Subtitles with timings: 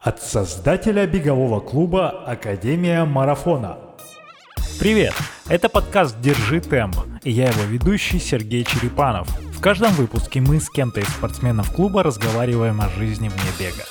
[0.00, 3.76] От создателя бегового клуба Академия Марафона.
[4.78, 5.12] Привет!
[5.46, 9.28] Это подкаст «Держи темп» и я его ведущий Сергей Черепанов.
[9.52, 13.84] В каждом выпуске мы с кем-то из спортсменов клуба разговариваем о жизни вне бега.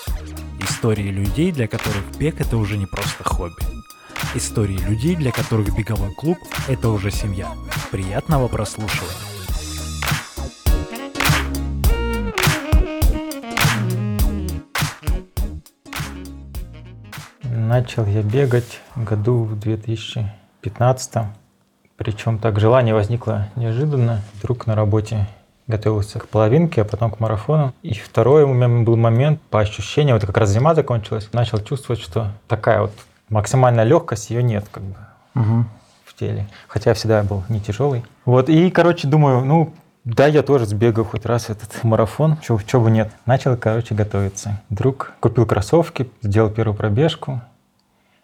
[0.68, 3.62] Истории людей, для которых бег это уже не просто хобби.
[4.34, 7.52] Истории людей, для которых беговой клуб это уже семья.
[7.92, 9.29] Приятного прослушивания.
[17.70, 21.18] Начал я бегать году в 2015.
[21.98, 24.24] Причем так желание возникло неожиданно.
[24.34, 25.28] Вдруг на работе
[25.68, 27.76] готовился к половинке, а потом к марафону.
[27.84, 32.02] И второй у меня был момент по ощущениям, вот как раз зима закончилась, начал чувствовать,
[32.02, 32.92] что такая вот
[33.30, 34.96] максимальная легкость, ее нет как бы
[35.36, 35.66] угу.
[36.06, 36.48] в теле.
[36.68, 38.04] Хотя я всегда был не тяжелый.
[38.26, 42.90] Вот, и, короче, думаю, ну, да, я тоже сбегаю хоть раз этот марафон, чего бы
[42.90, 43.12] нет.
[43.28, 44.60] Начал, короче, готовиться.
[44.72, 47.42] Друг купил кроссовки, сделал первую пробежку,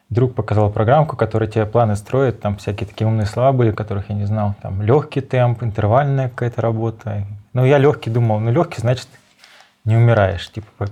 [0.09, 4.15] друг показал программку, которая тебе планы строит, там всякие такие умные слова были, которых я
[4.15, 4.55] не знал.
[4.61, 7.25] Там легкий темп, интервальная какая-то работа.
[7.53, 9.07] Ну, я легкий думал, ну, легкий, значит,
[9.83, 10.49] не умираешь.
[10.51, 10.87] Типа,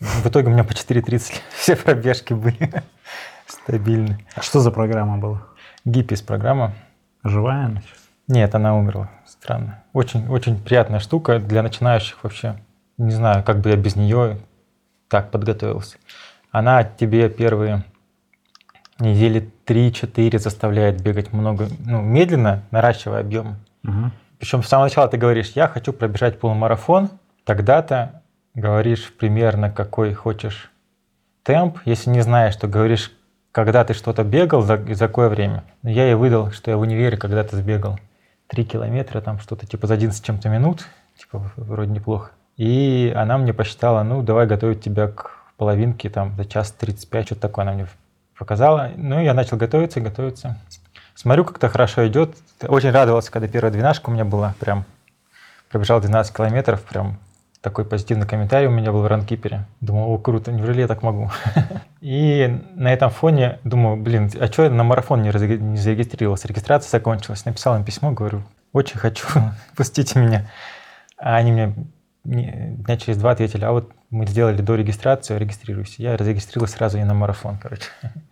[0.00, 2.70] в итоге у меня по 4.30 все пробежки были
[3.46, 4.18] стабильны.
[4.34, 5.42] А что за программа была?
[5.84, 6.74] Гиппис программа.
[7.22, 7.98] Живая она сейчас?
[8.28, 9.10] Нет, она умерла.
[9.26, 9.82] Странно.
[9.92, 12.56] Очень, очень приятная штука для начинающих вообще.
[12.96, 14.38] Не знаю, как бы я без нее
[15.08, 15.96] так подготовился.
[16.50, 17.84] Она тебе первые
[19.00, 23.56] недели 3-4 заставляет бегать много, ну, медленно, наращивая объем.
[23.84, 24.10] Угу.
[24.38, 27.10] Причем с самого начала ты говоришь, я хочу пробежать полумарафон,
[27.44, 28.22] тогда-то
[28.54, 30.70] говоришь примерно, какой хочешь
[31.42, 31.78] темп.
[31.84, 33.12] Если не знаешь, то говоришь,
[33.52, 35.64] когда ты что-то бегал, за, за какое время.
[35.82, 37.98] Я ей выдал, что я в универе когда-то сбегал
[38.48, 40.86] 3 километра, там что-то типа за 11 чем-то минут,
[41.18, 42.30] типа вроде неплохо.
[42.56, 47.40] И она мне посчитала, ну, давай готовить тебя к половинке там за час 35, что-то
[47.42, 47.86] такое она мне
[48.40, 48.90] показала.
[48.96, 50.58] Ну, я начал готовиться, готовиться.
[51.14, 52.34] Смотрю, как-то хорошо идет.
[52.66, 54.54] Очень радовался, когда первая двенашка у меня была.
[54.58, 54.86] Прям
[55.70, 57.18] пробежал 12 километров, прям
[57.60, 59.66] такой позитивный комментарий у меня был в ранкипере.
[59.82, 61.30] Думаю, о, круто, неужели я так могу?
[62.00, 65.30] И на этом фоне думаю, блин, а что я на марафон не
[65.76, 66.48] зарегистрировался?
[66.48, 67.44] Регистрация закончилась.
[67.44, 68.42] Написал им письмо, говорю,
[68.72, 69.26] очень хочу,
[69.76, 70.50] пустите меня.
[71.18, 71.74] А они
[72.24, 76.02] мне дня через два ответили, а вот мы сделали до регистрации, регистрируйся.
[76.02, 77.90] Я зарегистрировался сразу и на марафон, короче.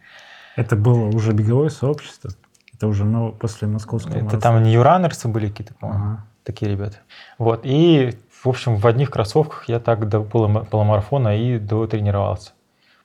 [0.59, 2.33] Это было уже беговое сообщество?
[2.75, 4.43] Это уже ну, после московского Это марафона.
[4.43, 6.25] там не раннерсы были какие-то, по-моему, ага.
[6.43, 6.97] такие ребята.
[7.39, 12.51] Вот, и, в общем, в одних кроссовках я так до полумарафона и до тренировался.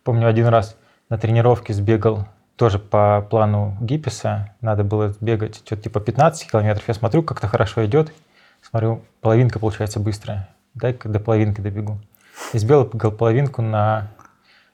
[0.03, 0.75] Помню, один раз
[1.09, 2.25] на тренировке сбегал
[2.55, 4.55] тоже по плану Гипписа.
[4.59, 6.87] Надо было бегать что-то типа 15 километров.
[6.87, 8.11] Я смотрю, как-то хорошо идет.
[8.63, 10.49] Смотрю, половинка получается быстрая.
[10.73, 11.99] Дай-ка до половинки добегу.
[12.51, 14.07] И сбегал половинку на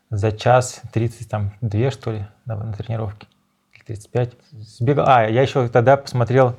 [0.09, 3.27] за час 30, там, 2, что ли, на, на тренировке.
[3.85, 4.33] 35.
[4.51, 5.05] Сбегал.
[5.07, 6.55] А, я еще тогда посмотрел,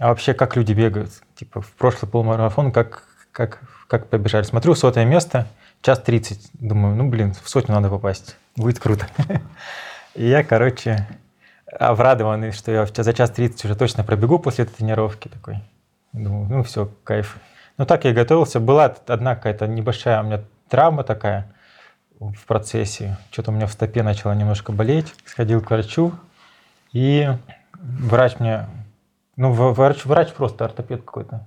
[0.00, 1.10] а вообще, как люди бегают.
[1.36, 4.42] Типа, в прошлый полумарафон, как, как, как побежали.
[4.42, 5.46] Смотрю, сотое место,
[5.82, 6.50] час 30.
[6.54, 8.36] Думаю, ну, блин, в сотню надо попасть.
[8.56, 9.06] Будет круто.
[10.14, 11.06] И я, короче,
[11.78, 15.58] обрадованный, что я за час 30 уже точно пробегу после этой тренировки такой.
[16.12, 17.36] Думаю, ну все, кайф.
[17.76, 18.58] Ну так я готовился.
[18.58, 21.52] Была одна какая-то небольшая у меня травма такая
[22.20, 23.18] в процессе.
[23.30, 25.14] Что-то у меня в стопе начало немножко болеть.
[25.24, 26.12] Сходил к врачу,
[26.92, 27.28] и
[27.74, 28.66] врач мне,
[29.36, 31.46] ну, врач, врач просто ортопед какой-то.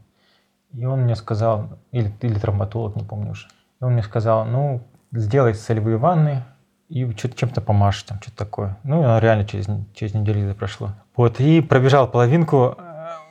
[0.73, 3.47] И он мне сказал, или, или травматолог, не помню уже.
[3.81, 6.43] И он мне сказал, ну, сделай солевые ванны
[6.89, 8.77] и чем-то помажь, там, что-то такое.
[8.83, 10.91] Ну, и реально через, через неделю это прошло.
[11.15, 12.77] Вот, и пробежал половинку,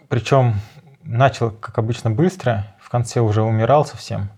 [0.09, 0.55] причем
[1.03, 4.29] начал, как обычно, быстро, в конце уже умирал совсем.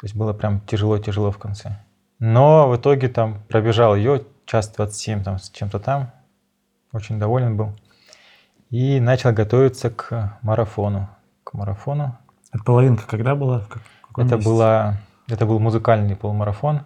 [0.00, 1.78] То есть было прям тяжело-тяжело в конце.
[2.24, 6.12] Но в итоге там пробежал ее час 27 там, с чем-то там.
[6.92, 7.76] Очень доволен был.
[8.70, 11.08] И начал готовиться к марафону.
[11.42, 12.16] К марафону.
[12.52, 13.66] Это половинка когда была?
[14.16, 16.82] это, было, это был музыкальный полумарафон.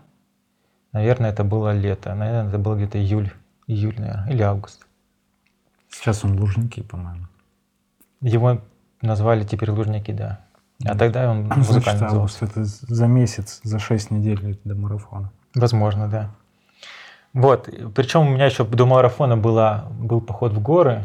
[0.93, 2.15] Наверное, это было лето.
[2.15, 3.31] Наверное, это был где-то июль.
[3.67, 4.87] Июль, наверное, или август.
[5.91, 7.27] Сейчас он Лужники, по-моему.
[8.23, 8.63] Его
[9.03, 10.47] назвали теперь Лужники, да.
[10.85, 15.33] А тогда он музыкальный Значит, август, это за месяц, за 6 недель до марафона.
[15.57, 16.31] Возможно, да.
[17.33, 21.05] Вот, причем у меня еще до марафона была, был поход в горы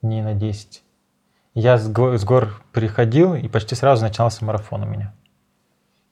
[0.00, 0.82] дней на 10.
[1.54, 5.12] Я с гор, с гор приходил, и почти сразу начался марафон у меня.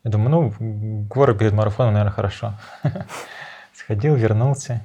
[0.05, 2.53] Я думаю, ну, горы перед марафоном, наверное, хорошо.
[3.73, 4.83] Сходил, вернулся,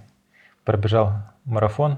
[0.64, 1.12] пробежал
[1.44, 1.98] марафон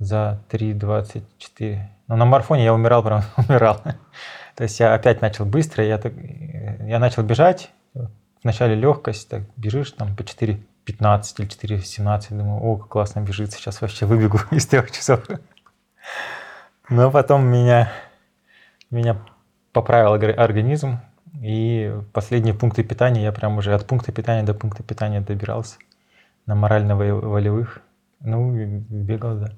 [0.00, 1.78] за 3.24.
[2.08, 3.80] Но на марафоне я умирал, прям умирал.
[4.56, 6.00] То есть я опять начал быстро, я,
[6.80, 7.70] я начал бежать,
[8.42, 12.26] вначале легкость, так бежишь там по 4 15 или 4.17.
[12.30, 15.24] Думаю, о, как классно бежит, сейчас вообще выбегу из трех часов.
[16.88, 17.92] Но потом меня,
[18.90, 19.18] меня
[19.72, 21.00] поправил организм,
[21.40, 25.76] и последние пункты питания, я прям уже от пункта питания до пункта питания добирался
[26.46, 27.80] на морально-волевых.
[28.20, 29.52] Ну, бегал, да,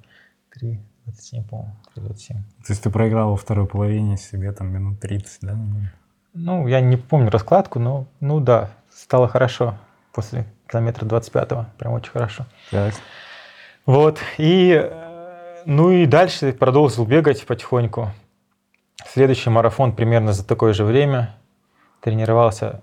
[0.54, 2.36] 3, 27, по-моему, 27.
[2.36, 5.58] То есть ты проиграл во второй половине себе там минут 30, да?
[6.34, 9.76] Ну, я не помню раскладку, но, ну да, стало хорошо
[10.12, 12.44] после километра 25-го, прям очень хорошо.
[12.72, 12.94] Так.
[13.86, 14.90] Вот, и,
[15.64, 18.10] ну и дальше продолжил бегать потихоньку.
[19.06, 21.36] Следующий марафон примерно за такое же время.
[22.00, 22.80] Тренировался,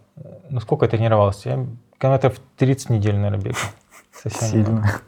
[0.50, 1.50] ну сколько я тренировался?
[1.50, 1.66] Я
[2.00, 3.60] километров 30 недель, наверное, бегал.
[4.14, 5.02] Совсем Сильно.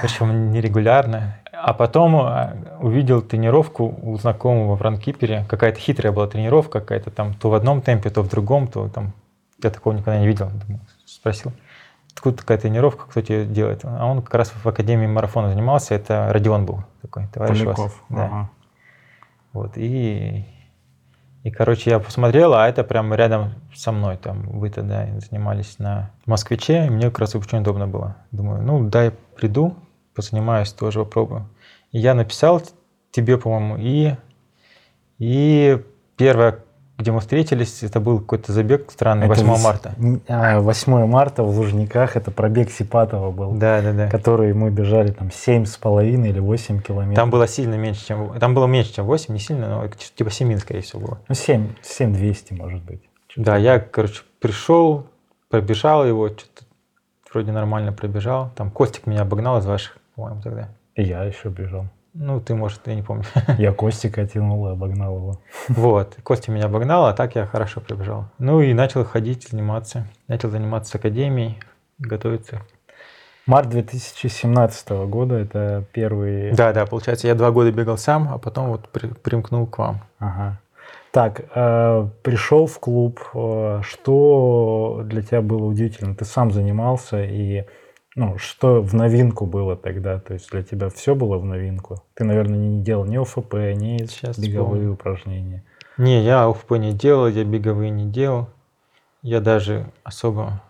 [0.00, 1.36] Причем нерегулярно.
[1.64, 5.46] А потом э, увидел тренировку у знакомого в ранкипере.
[5.48, 9.12] Какая-то хитрая была тренировка, какая-то там то в одном темпе, то в другом, то там
[9.62, 10.50] я такого никогда не видел.
[11.06, 11.52] Спросил,
[12.12, 13.82] откуда такая тренировка, кто тебе делает?
[13.84, 17.78] А он как раз в Академии марафона занимался, это Родион был такой, товарищ Поляков.
[17.78, 17.94] Вас.
[18.08, 18.24] Да.
[18.24, 18.50] Ага.
[19.52, 20.44] Вот, и,
[21.44, 26.10] и, короче, я посмотрел, а это прямо рядом со мной, там, вы тогда занимались на
[26.26, 28.16] Москвиче, и мне как раз очень удобно было.
[28.32, 29.76] Думаю, ну, дай приду,
[30.14, 31.48] позанимаюсь, тоже попробую.
[31.90, 32.62] И я написал
[33.10, 34.14] тебе, по-моему, и,
[35.18, 35.82] и
[36.16, 36.58] первая
[37.02, 39.64] где мы встретились, это был какой-то забег странный, это 8 вес...
[39.64, 39.94] марта.
[39.98, 43.52] 8 а, марта в Лужниках, это пробег Сипатова был.
[43.52, 44.08] Да, да, да.
[44.08, 47.16] Который мы бежали там 7,5 или 8 километров.
[47.16, 48.38] Там было сильно меньше, чем...
[48.38, 51.18] Там было меньше, чем 8, не сильно, но типа 7, скорее всего, было.
[51.28, 53.02] Ну, 7, 7 200, может быть.
[53.36, 55.06] Да, я, короче, пришел,
[55.48, 56.64] пробежал его, что-то
[57.32, 58.50] вроде нормально пробежал.
[58.54, 60.68] Там Костик меня обогнал из ваших, по-моему, тогда.
[60.94, 61.86] И я еще бежал.
[62.14, 63.24] Ну, ты, может, я не помню.
[63.58, 65.40] Я Костика тянул и обогнал его.
[65.68, 68.26] Вот, Костя меня обогнал, а так я хорошо пробежал.
[68.38, 70.06] Ну и начал ходить, заниматься.
[70.28, 71.58] Начал заниматься академией,
[71.98, 72.60] готовиться.
[73.46, 76.52] Март 2017 года, это первый...
[76.52, 80.02] Да, да, получается, я два года бегал сам, а потом вот при, примкнул к вам.
[80.18, 80.60] Ага.
[81.10, 86.14] Так, э, пришел в клуб, э, что для тебя было удивительно?
[86.14, 87.64] Ты сам занимался и
[88.14, 90.18] ну, что в новинку было тогда?
[90.20, 92.02] То есть для тебя все было в новинку?
[92.14, 94.92] Ты, наверное, не делал ни ОФП, ни Сейчас беговые вспомню.
[94.92, 95.64] упражнения.
[95.96, 98.48] Не, я ОФП не делал, я беговые не делал.
[99.22, 100.62] Я даже особо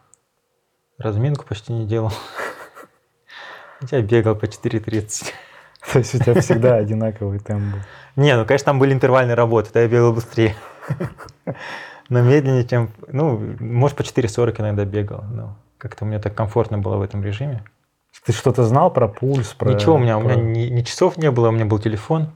[0.98, 2.12] разминку почти не делал.
[3.90, 5.24] Я бегал по 4.30.
[5.92, 7.80] То есть у тебя всегда одинаковый темп был?
[8.14, 10.54] Не, ну, конечно, там были интервальные работы, да я бегал быстрее.
[12.08, 12.90] Но медленнее, чем...
[13.08, 15.24] Ну, может, по 4.40 иногда бегал.
[15.24, 17.64] Но как-то мне так комфортно было в этом режиме.
[18.24, 19.52] Ты что-то знал про пульс?
[19.52, 20.26] Про, Ничего у меня, про...
[20.26, 22.32] у меня ни, ни часов не было, у меня был телефон.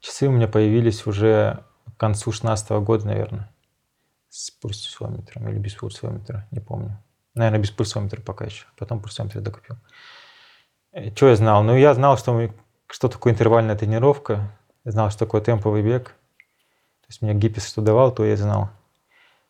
[0.00, 3.48] Часы у меня появились уже к концу 16 года, наверное.
[4.28, 7.00] С пульсометром или без пульсометра, не помню.
[7.34, 8.66] Наверное, без пульсометра пока еще.
[8.76, 9.76] Потом пульсометр докупил.
[10.90, 11.62] Э, что я знал?
[11.62, 12.50] Ну, я знал, что,
[12.88, 14.50] что такое интервальная тренировка.
[14.84, 16.06] Я знал, что такое темповый бег.
[16.06, 18.70] То есть мне гипис что давал, то я знал.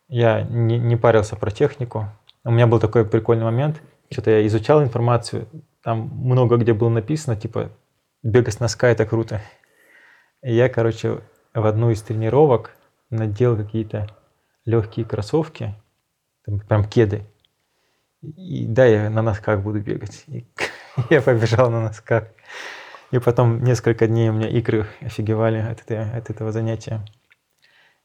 [0.08, 2.10] Я не, не парился про технику.
[2.44, 3.80] У меня был такой прикольный момент.
[4.10, 5.48] Что-то я изучал информацию.
[5.82, 7.72] Там много где было написано, типа,
[8.22, 9.40] бегать с носка– это круто.
[10.42, 11.20] И я, короче,
[11.54, 12.76] в одну из тренировок
[13.08, 14.08] надел какие-то
[14.66, 15.74] легкие кроссовки,
[16.44, 17.24] там, прям кеды.
[18.22, 20.24] И да, я на носках буду бегать.
[20.26, 20.46] И
[21.10, 22.24] я побежал на носках.
[23.10, 27.04] И потом несколько дней у меня икры офигевали от, этого, от этого занятия.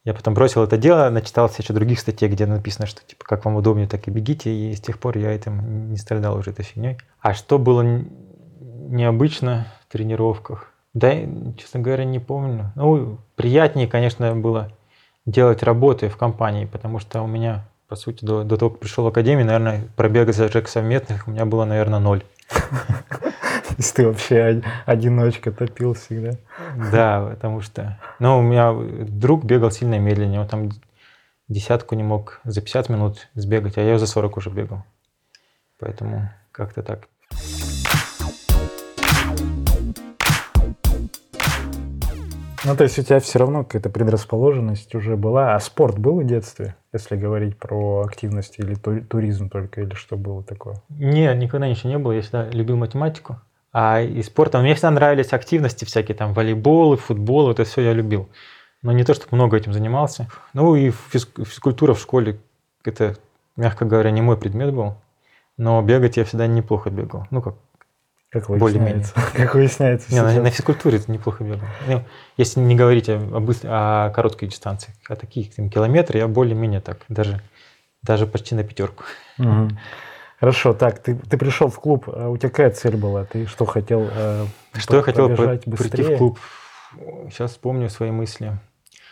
[0.05, 3.55] Я потом бросил это дело, начитался еще других статей, где написано, что типа как вам
[3.55, 6.97] удобнее, так и бегите, и с тех пор я этим не страдал уже этой фигней.
[7.19, 10.71] А что было необычно в тренировках?
[10.93, 11.13] Да,
[11.57, 12.71] честно говоря, не помню.
[12.75, 14.71] Ну, приятнее, конечно, было
[15.25, 19.03] делать работы в компании, потому что у меня, по сути, до, до того, как пришел
[19.03, 22.23] в академию, наверное, пробега за Джек совместных у меня было, наверное, ноль.
[23.79, 26.33] Если ты вообще одиночка топил всегда.
[26.91, 27.97] Да, потому что...
[28.19, 28.73] Ну, у меня
[29.07, 30.41] друг бегал сильно медленнее.
[30.41, 30.69] Он там
[31.47, 34.83] десятку не мог за 50 минут сбегать, а я за 40 уже бегал.
[35.79, 37.07] Поэтому как-то так.
[42.65, 45.55] Ну, то есть у тебя все равно какая-то предрасположенность уже была.
[45.55, 50.43] А спорт был в детстве, если говорить про активность или туризм только, или что было
[50.43, 50.81] такое?
[50.89, 52.11] Не, никогда ничего не было.
[52.11, 53.39] Я всегда любил математику.
[53.71, 58.27] А и спортом мне всегда нравились активности всякие, там волейбол, футбол, это все я любил.
[58.81, 60.27] Но не то, чтобы много этим занимался.
[60.53, 62.39] Ну и физкультура в школе,
[62.83, 63.17] это,
[63.55, 64.95] мягко говоря, не мой предмет был.
[65.57, 67.27] Но бегать я всегда неплохо бегал.
[67.29, 67.55] Ну как,
[68.29, 68.95] Как Более-менее.
[69.03, 69.13] выясняется.
[69.35, 71.67] Как выясняется Не, на, на физкультуре это неплохо бегал.
[71.87, 72.03] Ну,
[72.37, 76.79] если не говорить о, о, быстр- о короткой дистанции, а таких там, километры, я более-менее
[76.79, 77.41] так, даже,
[78.01, 79.03] даже почти на пятерку.
[79.37, 79.77] Мгм.
[80.39, 83.25] Хорошо, так, ты, ты пришел в клуб, а у тебя какая цель была?
[83.25, 84.07] Ты что хотел?
[84.09, 86.15] э, Что я хотел прийти быстрее?
[86.15, 86.39] в клуб?
[87.29, 88.57] Сейчас вспомню свои мысли.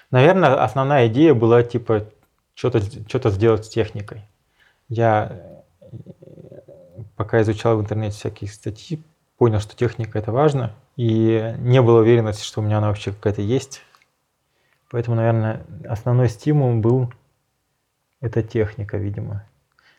[0.09, 2.05] Наверное, основная идея была типа
[2.55, 4.21] что-то что сделать с техникой.
[4.87, 5.33] Я
[5.81, 5.91] э,
[7.17, 9.03] пока изучал в интернете всякие статьи,
[9.37, 13.41] понял, что техника это важно, и не было уверенности, что у меня она вообще какая-то
[13.41, 13.81] есть.
[14.89, 17.11] Поэтому, наверное, основной стимул был
[18.21, 19.43] эта техника, видимо.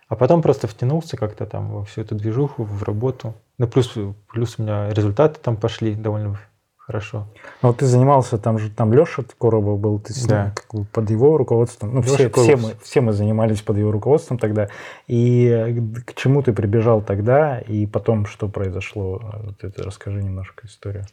[0.08, 3.34] А потом просто втянулся как-то там во всю эту движуху, в работу.
[3.58, 3.92] Ну, плюс,
[4.32, 6.38] плюс у меня результаты там пошли довольно
[6.78, 7.26] хорошо.
[7.60, 10.52] Ну, вот ты занимался, там же там Леша Коробов был, ты с ним Да.
[10.54, 11.94] как под его руководством.
[11.94, 14.68] Ну, все, все, мы, все мы занимались под его руководством тогда.
[15.06, 15.74] И э,
[16.06, 19.20] к чему ты прибежал тогда, и потом что произошло?
[19.44, 21.04] Вот это расскажи немножко историю.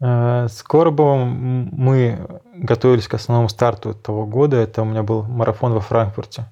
[0.00, 4.56] Э, С Коробовым мы готовились к основному старту того года.
[4.56, 6.46] Это у меня был марафон во Франкфурте.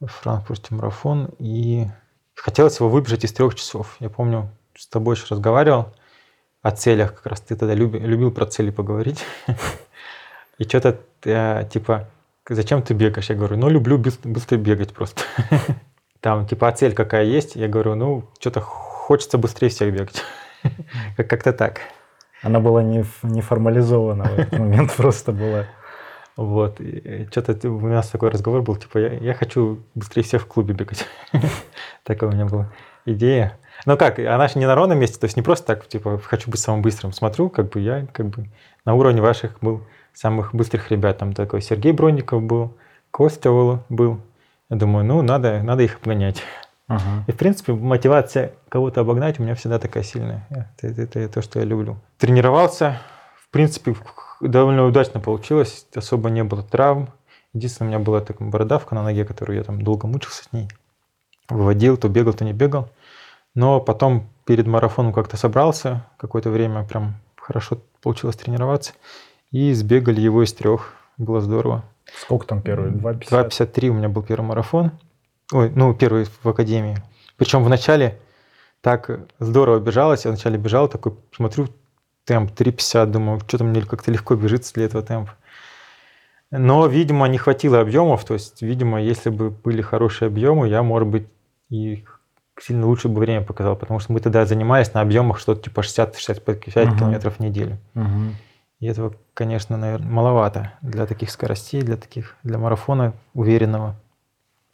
[0.00, 1.30] В Франкфурте марафон.
[1.38, 1.86] И
[2.34, 3.96] хотелось его выбежать из трех часов.
[4.00, 5.92] Я помню, с тобой еще разговаривал
[6.62, 7.14] о целях.
[7.14, 9.24] Как раз ты тогда люби- любил про цели поговорить.
[10.58, 12.08] И что-то э, типа,
[12.48, 13.28] зачем ты бегаешь?
[13.30, 15.22] Я говорю, ну, люблю быс- быстро бегать просто.
[16.20, 17.56] Там, типа, а цель какая есть?
[17.56, 20.22] Я говорю, ну, что-то хочется быстрее всех бегать.
[21.16, 21.80] Как- Как-то так.
[22.42, 25.66] Она была не, не формализована в этот момент, просто была.
[26.36, 26.80] Вот.
[26.80, 30.74] И что-то у нас такой разговор был, типа, я, я хочу быстрее всех в клубе
[30.74, 31.06] бегать.
[32.04, 32.70] Такая у меня была
[33.06, 33.56] идея.
[33.86, 36.50] Ну как, она же не на ровном месте, то есть не просто так, типа, хочу
[36.50, 37.12] быть самым быстрым.
[37.12, 38.48] Смотрю, как бы я как бы
[38.84, 41.18] на уровне ваших был самых быстрых ребят.
[41.18, 42.76] Там такой Сергей Бронников был,
[43.10, 43.50] Костя
[43.88, 44.20] был.
[44.70, 46.42] Я думаю, ну, надо, надо их обгонять.
[46.86, 47.24] Ага.
[47.26, 50.46] И, в принципе, мотивация кого-то обогнать у меня всегда такая сильная.
[50.50, 51.96] Это, это- это то, что я люблю.
[52.18, 52.98] Тренировался,
[53.54, 53.94] принципе,
[54.40, 55.86] довольно удачно получилось.
[55.94, 57.08] Особо не было травм.
[57.52, 60.68] Единственное, у меня была такая бородавка на ноге, которую я там долго мучился с ней.
[61.48, 62.90] Выводил, то бегал, то не бегал.
[63.54, 66.04] Но потом перед марафоном как-то собрался.
[66.16, 68.92] Какое-то время прям хорошо получилось тренироваться.
[69.52, 70.94] И сбегали его из трех.
[71.16, 71.84] Было здорово.
[72.22, 72.90] Сколько там первый?
[72.90, 73.28] 2,50?
[73.30, 74.90] 2.53 у меня был первый марафон.
[75.52, 76.96] Ой, ну, первый в академии.
[77.36, 78.18] Причем в начале
[78.80, 80.24] так здорово бежалось.
[80.24, 81.68] Я вначале бежал, такой смотрю,
[82.24, 85.32] темп 3.50, думаю, что-то мне как-то легко бежится для этого темпа.
[86.50, 88.24] Но, видимо, не хватило объемов.
[88.24, 91.26] То есть, видимо, если бы были хорошие объемы, я, может быть,
[91.68, 92.04] и
[92.60, 93.76] сильно лучше бы время показал.
[93.76, 96.98] Потому что мы тогда занимались на объемах что-то типа 60-65 Мгм.
[96.98, 97.78] километров в неделю.
[97.94, 98.36] Мгм.
[98.80, 103.96] И этого, конечно, наверное, маловато для таких скоростей, для таких, для марафона уверенного.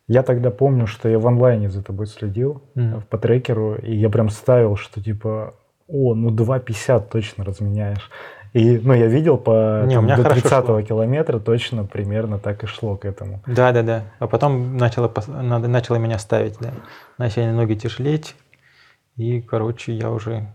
[0.07, 3.02] Я тогда помню, что я в онлайне за тобой следил Мгм.
[3.09, 5.54] по трекеру, и я прям ставил, что типа,
[5.90, 8.11] о, ну 2,50 точно разменяешь.
[8.52, 10.82] И, ну, я видел по Не, у там, меня до хорошо 30 шло.
[10.82, 13.40] километра точно примерно так и шло к этому.
[13.47, 14.02] Да, да, да.
[14.18, 16.70] А потом начало, начало меня ставить, да.
[17.16, 18.35] Начали ноги тяжелеть,
[19.16, 20.52] и, короче, я уже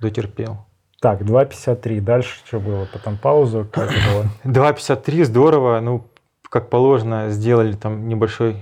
[0.00, 0.66] дотерпел.
[1.00, 2.00] Так, 2,53.
[2.00, 2.86] Дальше что было?
[2.92, 4.26] Потом пауза, как было?
[4.44, 5.80] 2.53, здорово.
[5.80, 6.04] Ну,
[6.50, 8.56] как положено, сделали там небольшой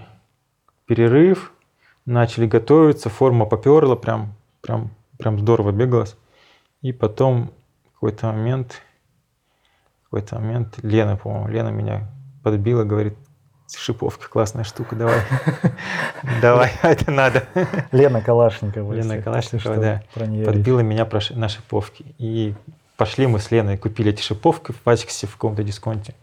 [0.87, 1.53] перерыв,
[2.07, 6.17] начали готовиться, форма поперла, прям, прям, прям здорово бегалось.
[6.83, 7.53] И потом
[8.05, 8.83] какой-то момент,
[10.05, 12.11] какой-то момент Лена, по-моему, Лена меня
[12.43, 13.17] подбила, говорит,
[13.75, 15.21] шиповки, классная штука, давай.
[16.43, 17.45] Давай, это надо.
[17.93, 18.93] Лена Калашникова.
[18.93, 20.03] Лена Калашникова, да.
[20.15, 22.15] Подбила меня на шиповки.
[22.19, 22.55] И
[22.97, 26.15] пошли мы с Леной, купили эти шиповки в Васьксе в каком-то дисконте.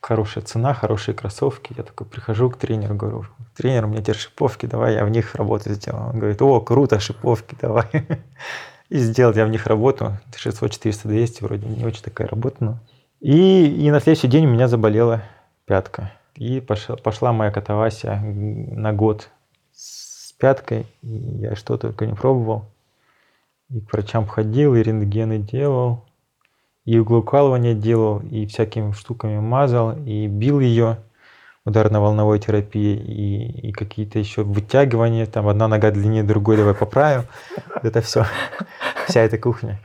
[0.00, 1.74] Хорошая цена, хорошие кроссовки.
[1.76, 5.34] Я такой прихожу к тренеру, говорю, тренер, у меня теперь шиповки, давай я в них
[5.34, 6.10] работу сделаю.
[6.10, 7.86] Он говорит, о, круто, шиповки, давай.
[8.88, 10.18] И сделал я в них работу.
[10.34, 12.78] 600, 400, 200, вроде не очень такая работа, но...
[13.20, 15.22] И, и на следующий день у меня заболела
[15.66, 16.12] пятка.
[16.34, 19.28] И пошла, пошла моя катавасия на год
[19.72, 20.86] с пяткой.
[21.02, 22.64] И я что только не пробовал.
[23.68, 26.06] И к врачам ходил, и рентгены делал,
[26.90, 30.98] и углоукалывание делал, и всякими штуками мазал, и бил ее
[31.64, 37.26] ударно-волновой терапией, и, и какие-то еще вытягивания, там одна нога длиннее другой, давай поправим.
[37.84, 38.26] Это все,
[39.06, 39.78] вся эта кухня.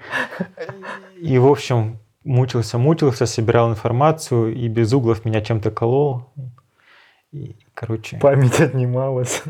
[1.22, 6.34] И, в общем, мучился, мучился, собирал информацию, и без углов меня чем-то колол.
[7.32, 9.44] И, короче, Память отнималась.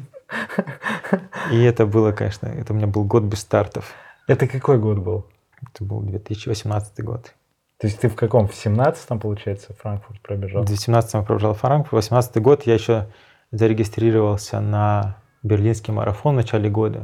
[1.53, 3.93] и это было, конечно, это у меня был год без стартов.
[4.27, 5.25] Это какой год был?
[5.62, 7.33] Это был 2018 год.
[7.77, 8.48] То есть ты в каком?
[8.48, 10.63] В 17-м, получается, Франкфурт пробежал?
[10.63, 12.05] В 2017 я пробежал Франкфурт.
[12.05, 13.08] В 2018 год я еще
[13.51, 17.03] зарегистрировался на берлинский марафон в начале года.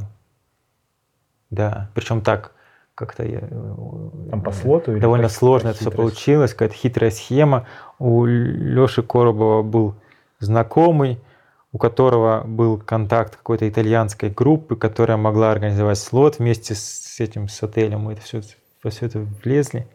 [1.49, 2.53] Да, причем так
[2.95, 3.39] как-то я,
[4.29, 4.97] Там по слоту?
[4.99, 5.97] Довольно сложно это все хитрости?
[5.97, 7.67] получилось, какая-то хитрая схема.
[7.99, 9.95] У Леши Коробова был
[10.39, 11.19] знакомый,
[11.71, 17.63] у которого был контакт какой-то итальянской группы, которая могла организовать слот вместе с этим, с
[17.63, 18.01] отелем.
[18.01, 18.41] Мы это все,
[18.83, 19.87] во все это влезли.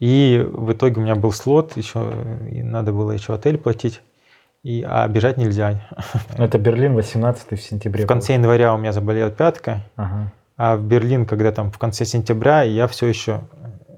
[0.00, 2.12] И в итоге у меня был слот, еще
[2.50, 4.00] и надо было еще отель платить,
[4.62, 5.88] и, а бежать нельзя.
[6.38, 8.04] Ну, Это Берлин, 18 в сентябре.
[8.04, 9.82] В конце января у меня заболела пятка.
[9.96, 10.32] Ага.
[10.56, 13.42] а в Берлин, когда там в конце сентября, я все еще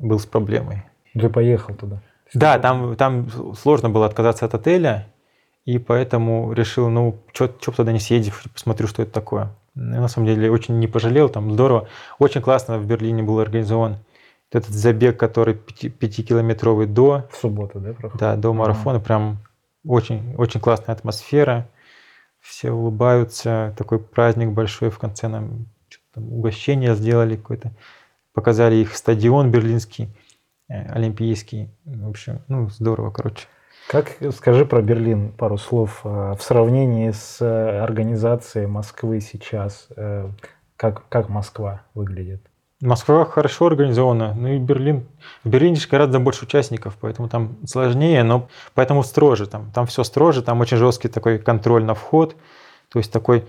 [0.00, 0.82] был с проблемой.
[1.14, 2.00] Ты поехал туда?
[2.34, 5.06] Да, там, там сложно было отказаться от отеля,
[5.64, 9.50] и поэтому решил, ну, что туда не съездив, посмотрю, что это такое.
[9.76, 11.88] И на самом деле очень не пожалел, там здорово.
[12.18, 13.98] Очень классно в Берлине был организован
[14.52, 18.18] этот забег, который пяти- пятикилометровый до, В субботу, да, проходит?
[18.20, 19.00] да, до марафона.
[19.00, 19.38] Прям
[19.86, 21.68] очень, очень классная атмосфера.
[22.40, 25.66] Все улыбаются, такой праздник большой в конце нам
[26.16, 27.72] угощение сделали какое-то.
[28.34, 30.08] Показали их стадион берлинский,
[30.68, 31.70] э, олимпийский.
[31.84, 33.46] В общем, ну, здорово, короче.
[33.88, 39.88] Как, скажи про Берлин пару слов э, в сравнении с э, организацией Москвы сейчас.
[39.96, 40.28] э,
[40.76, 42.42] Как, как Москва выглядит?
[42.82, 45.06] Москва хорошо организована, ну и Берлин.
[45.44, 49.46] В Берлине гораздо больше участников, поэтому там сложнее, но поэтому строже.
[49.46, 52.34] Там, там все строже, там очень жесткий такой контроль на вход.
[52.92, 53.44] То есть такой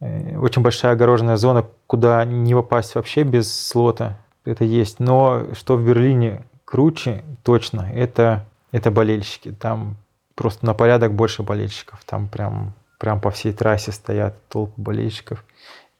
[0.00, 4.18] э, очень большая огороженная зона, куда не попасть вообще без слота.
[4.44, 4.98] Это есть.
[4.98, 9.52] Но что в Берлине круче, точно, это, это болельщики.
[9.52, 9.96] Там
[10.34, 12.02] просто на порядок больше болельщиков.
[12.04, 15.44] Там прям, прям по всей трассе стоят толпы болельщиков.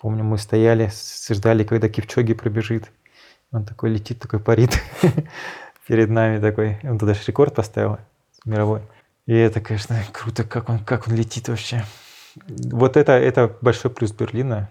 [0.04, 0.90] Помню, мы стояли,
[1.30, 2.92] ждали, когда Кипчоги пробежит.
[3.50, 4.78] Он такой летит, такой парит
[5.88, 6.78] перед нами такой.
[6.82, 7.96] Он туда же рекорд поставил
[8.44, 8.82] мировой.
[9.25, 11.87] И это, конечно, круто, как он, как он летит вообще.
[12.37, 14.68] Вот это, это большой плюс Берлина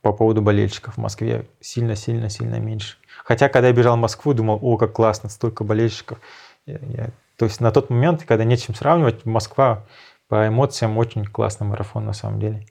[0.00, 0.94] по поводу болельщиков.
[0.94, 2.96] В Москве сильно-сильно-сильно меньше.
[3.24, 6.18] Хотя, когда я бежал в Москву, думал, о, как классно, столько болельщиков.
[6.66, 9.84] Я- я- то есть на тот момент, когда нет чем сравнивать, Москва
[10.26, 12.66] по эмоциям очень классный марафон на самом деле.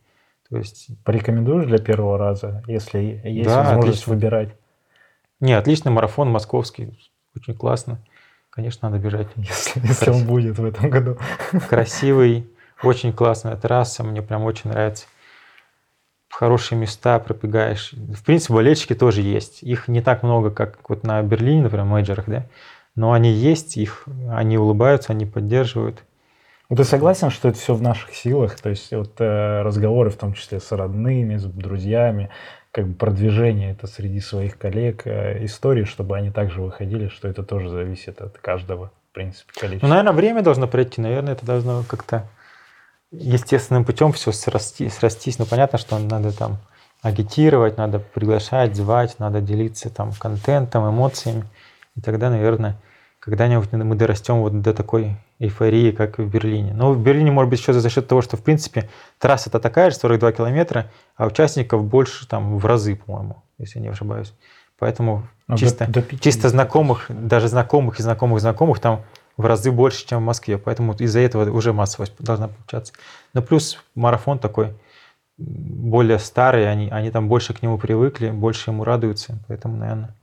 [0.52, 4.14] То есть Порекомендуешь для первого раза, если есть Да, возможность отлично.
[4.14, 4.50] выбирать?
[5.40, 7.00] Не, отличный марафон московский,
[7.34, 8.00] очень классно.
[8.50, 9.30] Конечно, надо бежать.
[9.38, 11.18] Если, если он будет в этом году.
[11.70, 12.50] Красивый,
[12.84, 15.06] очень классная трасса, мне прям очень нравится.
[16.30, 17.94] Хорошие места пробегаешь.
[17.94, 19.64] В принципе, болельщики тоже есть.
[19.64, 22.46] Их не так много, как вот на Берлине, например, мейджорах, да?
[22.96, 26.04] Но они есть, их, они улыбаются, они поддерживают.
[26.72, 28.58] Ну, Ты согласен, что это все в наших силах?
[28.58, 32.30] То есть вот э, разговоры, в том числе с родными, с друзьями,
[32.72, 37.44] как бы продвижение это среди своих коллег, э, истории, чтобы они также выходили, что это
[37.44, 39.88] тоже зависит от каждого, в принципе, Ну, количества.
[39.88, 42.30] наверное, время должно пройти, наверное, это должно как-то
[43.12, 45.40] естественным путем все срасти, срастись.
[45.40, 46.58] Ну, понятно, что надо там
[47.02, 51.44] агитировать, надо приглашать, звать, надо делиться там контентом, эмоциями.
[51.98, 52.78] И тогда, наверное,
[53.22, 56.74] когда-нибудь мы дорастем вот до такой эйфории, как в Берлине.
[56.74, 59.98] Но в Берлине, может быть, еще за счет того, что, в принципе, трасса-то такая же,
[59.98, 64.34] 42 километра, а участников больше там в разы, по-моему, если я не ошибаюсь.
[64.80, 69.04] Поэтому Ну, до- чисто, до 50 чисто знакомых, даже знакомых и знакомых знакомых там
[69.38, 70.58] в разы больше, чем в Москве.
[70.58, 72.94] Поэтому из-за этого уже массовость должна получаться.
[73.36, 74.74] Но плюс марафон такой
[75.38, 79.38] более старый, они, они там больше к нему привыкли, больше ему радуются.
[79.48, 80.16] Поэтому, наверное,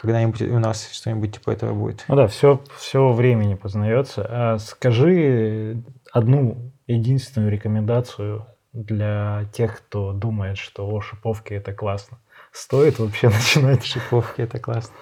[0.00, 2.04] когда-нибудь у нас что-нибудь типа этого будет.
[2.08, 4.26] Ну да, все, все времени познается.
[4.28, 5.82] А скажи
[6.12, 12.18] одну единственную рекомендацию для тех, кто думает, что о, шиповки это классно.
[12.52, 13.84] Стоит вообще начинать?
[13.84, 14.94] Шиповки это классно.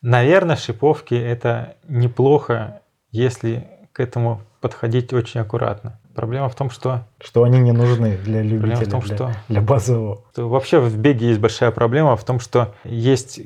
[0.00, 6.00] Наверное, шиповки это неплохо, если к этому подходить очень аккуратно.
[6.14, 9.32] Проблема в том, что, Что они не нужны для проблема любителя, в том, для, что
[9.48, 10.24] для базового.
[10.34, 13.40] То Вообще в беге есть большая проблема в том, что есть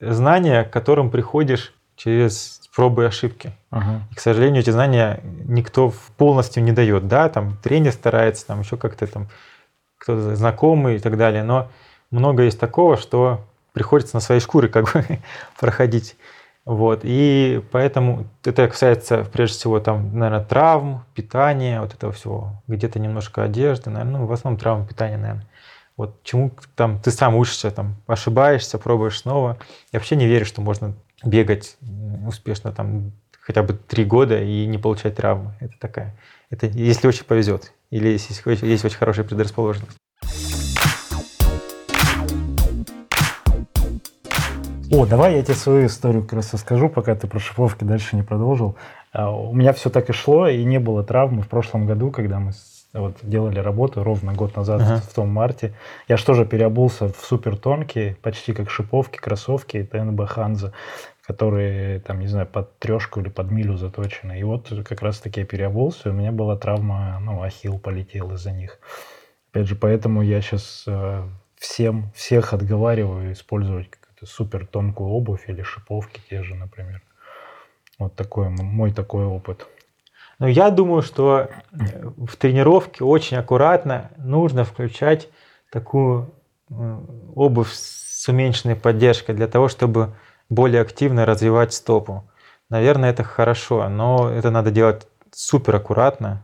[0.00, 3.52] знания, к которым приходишь через пробы и ошибки.
[3.70, 4.02] Ага.
[4.10, 7.08] И, к сожалению, эти знания никто полностью не дает.
[7.08, 9.28] Да, там тренер старается, там еще как-то там
[9.98, 11.42] кто-то знакомый и так далее.
[11.42, 11.68] Но
[12.10, 15.04] много есть такого, что приходится на своей шкуре как бы
[15.60, 16.16] проходить.
[16.64, 17.00] Вот.
[17.02, 22.62] И поэтому это касается, прежде всего, там, наверное, травм, питания, вот этого всего.
[22.68, 25.46] Где-то немножко одежды, наверное, ну, в основном травм, питания, наверное.
[25.96, 29.58] Вот чему там ты сам учишься, там, ошибаешься, пробуешь снова.
[29.92, 30.94] Я вообще не верю, что можно
[31.24, 31.76] бегать
[32.26, 35.54] успешно там хотя бы три года и не получать травмы.
[35.60, 36.16] Это такая.
[36.50, 37.72] Это если очень повезет.
[37.90, 39.96] Или если есть очень хорошая предрасположенность.
[44.92, 48.24] О, давай я тебе свою историю как раз расскажу, пока ты про шиповки дальше не
[48.24, 48.76] продолжил.
[49.12, 52.40] А, У меня все так и шло, и не было травмы в прошлом году, когда
[52.40, 52.50] мы
[52.92, 54.96] вот делали работу ровно год назад, ага.
[54.96, 55.74] в том марте.
[56.08, 60.72] Я же тоже переобулся в супер тонкие, почти как шиповки, кроссовки ТНБ Ханза,
[61.24, 64.40] которые, там, не знаю, под трешку или под милю заточены.
[64.40, 68.50] И вот как раз-таки я переобулся, и у меня была травма, ну, ахилл полетел из-за
[68.50, 68.80] них.
[69.52, 71.22] Опять же, поэтому я сейчас э,
[71.54, 73.88] всем, всех отговариваю использовать
[74.26, 77.02] супер тонкую обувь или шиповки те же, например.
[77.98, 79.66] Вот такой мой такой опыт.
[80.38, 85.28] Но я думаю, что э, в тренировке очень аккуратно нужно включать
[85.70, 86.32] такую
[86.70, 86.98] э,
[87.34, 90.14] обувь с уменьшенной поддержкой для того, чтобы
[90.48, 92.24] более активно развивать стопу.
[92.70, 96.42] Наверное, это хорошо, но это надо делать супер аккуратно,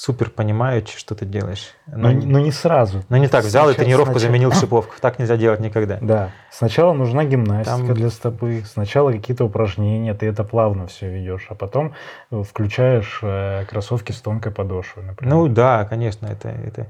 [0.00, 1.74] супер понимаючи, что ты делаешь.
[1.86, 3.04] Но, но, но не сразу.
[3.10, 4.32] Но не так, взял сначала, и тренировку сначала...
[4.32, 4.94] заменил шиповку.
[4.98, 5.98] Так нельзя делать никогда.
[6.10, 6.32] Да.
[6.50, 7.94] Сначала нужна гимнастика Там...
[7.94, 11.94] для стопы, сначала какие-то упражнения, ты это плавно все ведешь, а потом
[12.30, 15.34] включаешь э, кроссовки с тонкой подошвой, например.
[15.34, 16.86] Ну да, конечно, это, это,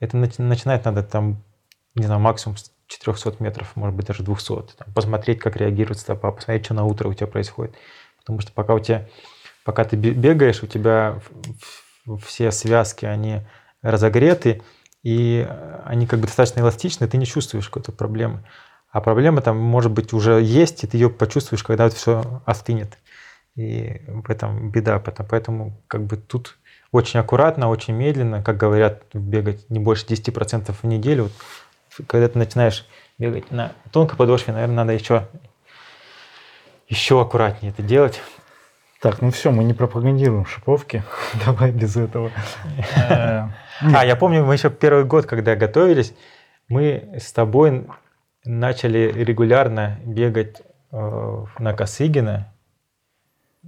[0.00, 1.42] это начинать надо там,
[1.94, 4.48] не знаю, максимум с 400 метров, может быть, даже 200.
[4.78, 7.74] Там, посмотреть, как реагирует стопа, посмотреть, что на утро у тебя происходит.
[8.20, 9.06] Потому что пока у тебя,
[9.66, 11.20] пока ты бегаешь, у тебя
[12.24, 13.40] все связки, они
[13.82, 14.62] разогреты,
[15.02, 15.46] и
[15.84, 18.44] они как бы достаточно эластичны, ты не чувствуешь какой-то проблемы.
[18.90, 22.96] А проблема там, может быть, уже есть, и ты ее почувствуешь, когда это все остынет.
[23.56, 24.98] И в этом беда.
[24.98, 26.58] Поэтому как бы тут
[26.92, 31.24] очень аккуратно, очень медленно, как говорят, бегать не больше 10% в неделю.
[31.24, 32.86] Вот, когда ты начинаешь
[33.18, 35.28] бегать на тонкой подошве, наверное, надо еще,
[36.88, 38.20] еще аккуратнее это делать.
[39.04, 41.02] Так, ну все, мы не пропагандируем шиповки.
[41.44, 42.30] Давай без этого.
[42.96, 43.48] Э,
[43.82, 46.14] а, я помню, мы еще первый год, когда готовились,
[46.68, 47.86] мы с тобой
[48.46, 52.50] начали регулярно бегать э, на Косыгина.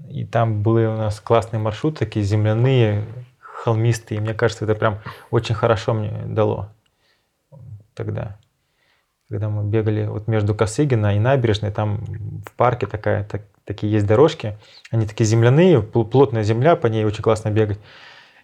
[0.08, 3.04] И там были у нас классные маршруты, такие земляные,
[3.38, 4.22] холмистые.
[4.22, 6.70] Мне кажется, это прям очень хорошо мне дало
[7.92, 8.38] тогда.
[9.28, 12.04] Когда мы бегали вот между Косыгина и набережной, там
[12.46, 14.56] в парке такая, так, такие есть дорожки,
[14.90, 17.80] они такие земляные, плотная земля, по ней очень классно бегать.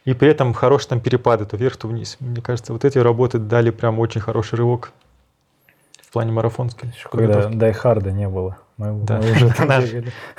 [0.04, 2.16] И при этом хорошие там перепады, то вверх, то вниз.
[2.18, 4.90] Мне кажется, вот эти работы дали прям очень хороший рывок
[6.02, 6.92] в плане марафонской.
[7.10, 8.58] Когда Die Hard а не было.
[8.90, 9.18] Мы, да.
[9.18, 9.84] мы уже там наш,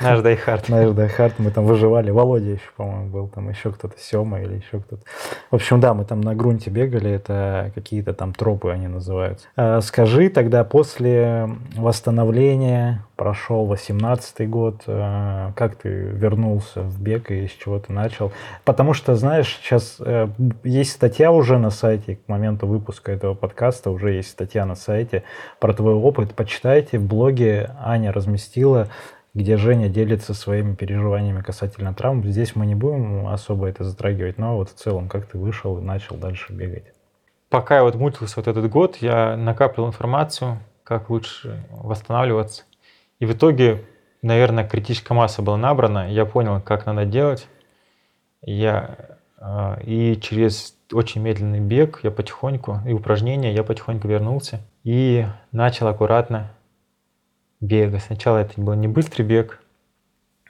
[0.00, 0.68] наш Die Hard.
[0.68, 2.10] Наш Die Hard, мы там выживали.
[2.10, 5.02] Володя еще, по-моему, был, там еще кто-то, Сема или еще кто-то.
[5.50, 9.46] В общем, да, мы там на грунте бегали, это какие-то там тропы они называются.
[9.56, 17.46] А, скажи тогда, после восстановления, прошел 18 год, а, как ты вернулся в бег и
[17.46, 18.32] с чего ты начал?
[18.64, 20.28] Потому что, знаешь, сейчас э,
[20.64, 25.24] есть статья уже на сайте, к моменту выпуска этого подкаста уже есть статья на сайте
[25.60, 26.34] про твой опыт.
[26.34, 28.88] Почитайте, в блоге Аня разместила,
[29.34, 32.24] где Женя делится своими переживаниями касательно травм.
[32.24, 35.82] Здесь мы не будем особо это затрагивать, но вот в целом, как ты вышел и
[35.82, 36.84] начал дальше бегать?
[37.48, 42.64] Пока я вот мучился вот этот год, я накапливал информацию, как лучше восстанавливаться.
[43.24, 43.82] И в итоге,
[44.20, 47.48] наверное, критическая масса была набрана, я понял, как надо делать.
[48.42, 55.24] Я, а, и через очень медленный бег я потихоньку, и упражнения, я потихоньку вернулся и
[55.52, 56.50] начал аккуратно
[57.62, 57.98] бега.
[57.98, 59.62] Сначала это был не быстрый бег,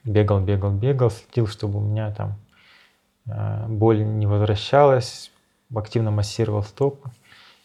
[0.03, 2.35] бегал, бегал, бегал, следил, чтобы у меня там
[3.29, 5.31] э, боль не возвращалась,
[5.73, 7.09] активно массировал стопы.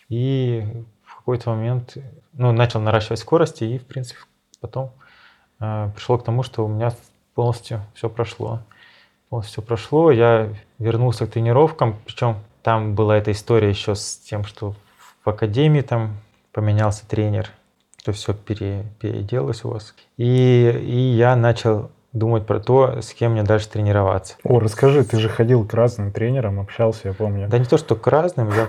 [0.07, 1.97] И в какой-то момент
[2.33, 4.19] ну, начал наращивать скорости, и, в принципе,
[4.59, 4.91] потом
[5.59, 6.91] э, пришел к тому, что у меня
[7.35, 8.59] полностью все прошло.
[9.29, 14.43] Полностью все прошло, я вернулся к тренировкам, причем там была эта история еще с тем,
[14.43, 14.73] что
[15.23, 16.17] в академии там
[16.51, 17.49] поменялся тренер,
[17.97, 19.93] что все пере, переделалось у вас.
[20.17, 24.35] И, и я начал думать про то, с кем мне дальше тренироваться.
[24.43, 27.47] О, расскажи, ты же ходил к разным тренерам, общался, я помню.
[27.47, 28.67] Да не то, что к разным, я...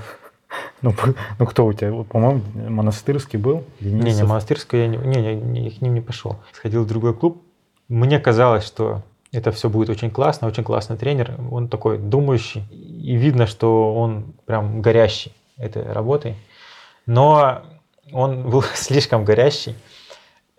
[0.83, 0.95] Ну,
[1.39, 3.65] ну кто у тебя, по-моему, монастырский был?
[3.81, 4.05] Денисов?
[4.05, 6.37] Не, не, монастырский я не, не, не, я к ним не пошел.
[6.53, 7.43] Сходил в другой клуб.
[7.89, 11.37] Мне казалось, что это все будет очень классно, очень классный тренер.
[11.51, 16.35] Он такой думающий, и видно, что он прям горящий этой работой.
[17.07, 17.63] Но
[18.13, 19.75] он был слишком горящий.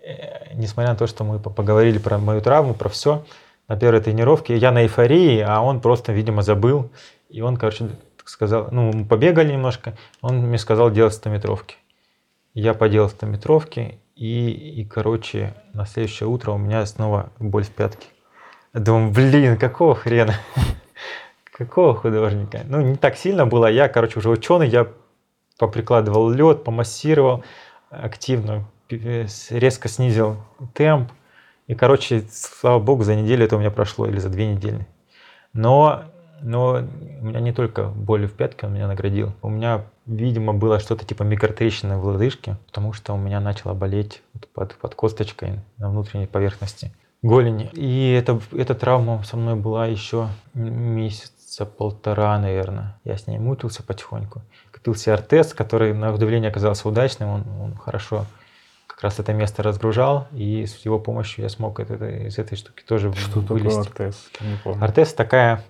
[0.04, 3.24] Э, несмотря на то, что мы поговорили про мою травму, про все,
[3.68, 6.90] на первой тренировке я на эйфории, а он просто, видимо, забыл.
[7.30, 7.90] И он, короче,
[8.32, 11.76] сказал, ну, мы побегали немножко, он мне сказал делать 100 метровки.
[12.54, 17.72] Я поделал 100 метровки, и, и, короче, на следующее утро у меня снова боль в
[17.72, 18.08] пятке.
[18.74, 20.36] Думаю, блин, какого хрена?
[21.44, 22.62] Какого художника?
[22.66, 23.70] Ну, не так сильно было.
[23.70, 24.88] Я, короче, уже ученый, я
[25.60, 27.44] поприкладывал лед, помассировал
[27.90, 30.38] активно, резко снизил
[30.74, 31.12] темп.
[31.68, 34.88] И, короче, слава богу, за неделю это у меня прошло, или за две недели.
[35.54, 36.06] Но
[36.42, 36.84] Но
[37.22, 39.32] у меня не только боли в пятке он меня наградил.
[39.42, 44.22] У меня, видимо, было что-то типа микротрещины в лодыжке, потому что у меня начало болеть
[44.54, 47.70] под, под косточкой на внутренней поверхности голени.
[47.74, 53.00] И это, эта травма со мной была еще месяца полтора, наверное.
[53.04, 54.42] Я с ней мутился потихоньку.
[54.74, 57.30] Купился артез, который на удивление оказался удачным.
[57.30, 58.26] Он, он хорошо
[58.88, 62.56] как раз это место разгружал, и с его помощью я смог это, это, из этой
[62.56, 63.90] штуки тоже Что вылезти.
[63.90, 64.30] такое артез?
[64.42, 64.84] Не помню.
[64.84, 65.64] Артез такая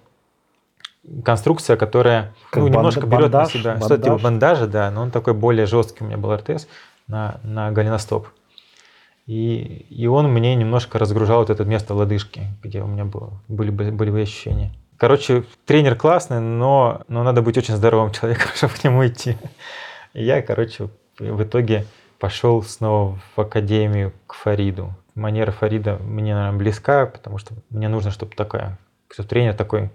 [1.23, 3.53] конструкция, которая Как ну, банд- немножко берет бандаж?
[3.53, 3.77] на себя.
[3.77, 4.23] Что-то типа Бандаж?
[4.23, 6.67] бандажа, да, но он такой более жесткий у меня был артез
[7.07, 8.27] на, на голеностоп.
[9.27, 13.69] И, и он мне немножко разгружал вот это место лодыжки, где у меня было, были
[13.69, 14.73] болевые ощущения.
[14.97, 19.37] Короче, тренер классный, но, но надо быть очень здоровым человеком, чтобы к нему идти.
[20.13, 21.85] И я, короче, в итоге
[22.19, 24.93] пошел снова в академию к Фариду.
[25.15, 28.77] Манера Фарида мне, наверное, близка, потому что мне нужно, чтобы такая,
[29.11, 29.89] чтобы тренер такой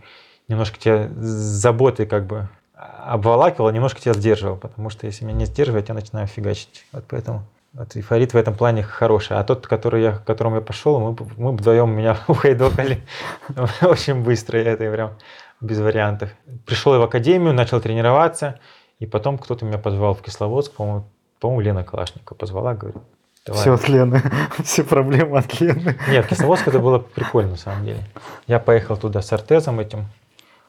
[0.48, 1.26] немножко тебя с
[1.60, 5.94] заботой как бы обволакивал, а немножко тебя сдерживал, потому что если меня не сдерживать, я
[5.94, 6.84] начинаю фигачить.
[6.92, 9.36] Вот поэтому вот Фарид в этом плане хороший.
[9.36, 13.02] А тот, который я, к которому я пошел, мы, мы вдвоем меня ухайдокали
[13.82, 15.12] очень быстро, я это прям
[15.60, 16.30] без вариантов.
[16.64, 18.58] Пришел я в академию, начал тренироваться,
[18.98, 21.04] и потом кто-то меня позвал в Кисловодск, по-моему,
[21.40, 23.02] по-моему Лена Калашникова позвала, говорит,
[23.44, 23.60] давай.
[23.60, 24.22] Все от Лены.
[24.64, 25.98] Все проблемы от Лены.
[26.08, 28.02] Нет, Кисловодск это было прикольно, на самом деле.
[28.46, 30.06] Я поехал туда с артезом этим.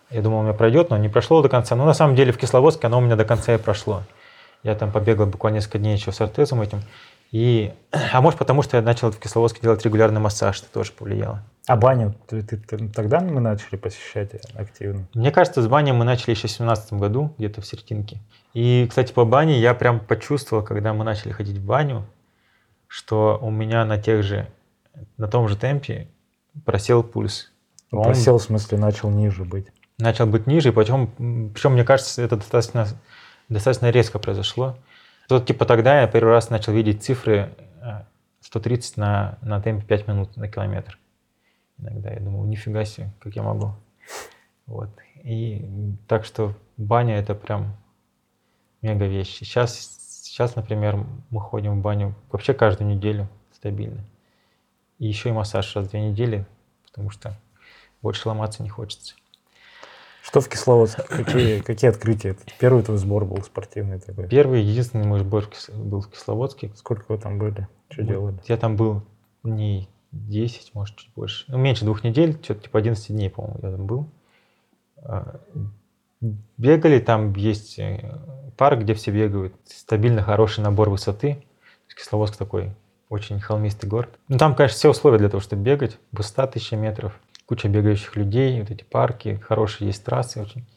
[0.09, 1.75] Я думал, у меня пройдет, но не прошло до конца.
[1.75, 4.03] Но на самом деле в Кисловодске оно у меня до конца и прошло.
[4.63, 6.81] Я там побегал буквально несколько дней еще с артезом этим.
[7.31, 7.73] И,
[8.13, 11.43] а может потому, что я начал в Кисловодске делать регулярный массаж, это тоже повлияло.
[11.67, 15.07] А баню ты, ты- ты- тогда мы начали посещать активно?
[15.13, 18.19] Мне кажется, с баней мы начали еще в 2017 году, где-то в серединке.
[18.53, 22.05] И, кстати, по бане я прям почувствовал, когда мы начали ходить в баню,
[22.87, 24.47] что у меня на тех же,
[25.17, 26.07] на том же темпе
[26.65, 27.51] просел пульс.
[27.91, 29.67] Он Просел, в смысле, начал ниже быть.
[29.97, 31.07] Начал быть ниже, и потом,
[31.53, 32.87] причем, мне кажется, это достаточно,
[33.49, 34.77] достаточно резко произошло.
[35.29, 38.03] Вот типа тогда я первый раз начал видеть цифры э,
[38.41, 40.97] 130 на, на темпе 5 минут на километр.
[41.79, 43.73] Иногда я думал, нифига себе, как я могу.
[44.65, 44.89] Вот.
[45.23, 45.65] И
[46.07, 47.75] так что баня это прям
[48.81, 49.37] мега вещь.
[49.39, 54.03] Сейчас, сейчас, например, мы ходим в баню вообще каждую неделю стабильно.
[54.99, 56.45] И еще и массаж раз в две недели,
[56.85, 57.37] потому что
[58.01, 59.15] больше ломаться не хочется.
[60.27, 61.03] Что в Кисловодске?
[61.03, 62.31] Какие, какие открытия?
[62.31, 64.27] Это Первый твой сбор был спортивный такой.
[64.27, 66.71] Первый, единственный мой сбор был в Кисловодске.
[66.75, 67.65] Сколько вы там были?
[67.89, 68.35] Что Вот делали?
[68.45, 69.03] Я там был
[69.43, 71.45] дней 10, может, чуть больше.
[71.47, 74.09] Ну, меньше двух недель, что-то типа 11 дней, по-моему, я там был.
[74.97, 75.39] А,
[76.57, 78.19] Бегали, там есть э,
[78.57, 79.53] парк, где все бегают.
[79.65, 81.45] Стабильно хороший набор высоты.
[81.95, 82.75] Кисловодск такой
[83.09, 84.09] очень холмистый город.
[84.27, 85.97] Ну, там, конечно, все условия для того, чтобы бегать.
[86.11, 90.67] Высота 1000 метров, куча бегающих людей, вот эти парки, хорошие есть трассы очень.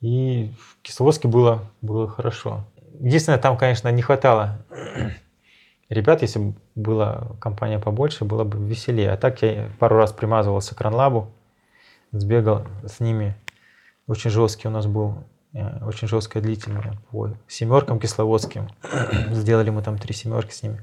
[0.00, 2.64] И в Кисловодске было, было хорошо.
[2.98, 4.58] Единственное, там, конечно, не хватало
[5.88, 9.10] ребят, если бы была компания побольше, было бы веселее.
[9.10, 11.30] А так я пару раз примазывался к Ранлабу,
[12.12, 13.36] сбегал с ними.
[14.06, 18.68] Очень жесткий у нас был, э, очень жесткая длительная по семеркам кисловодским.
[19.32, 20.82] Сделали мы там три семерки с ними.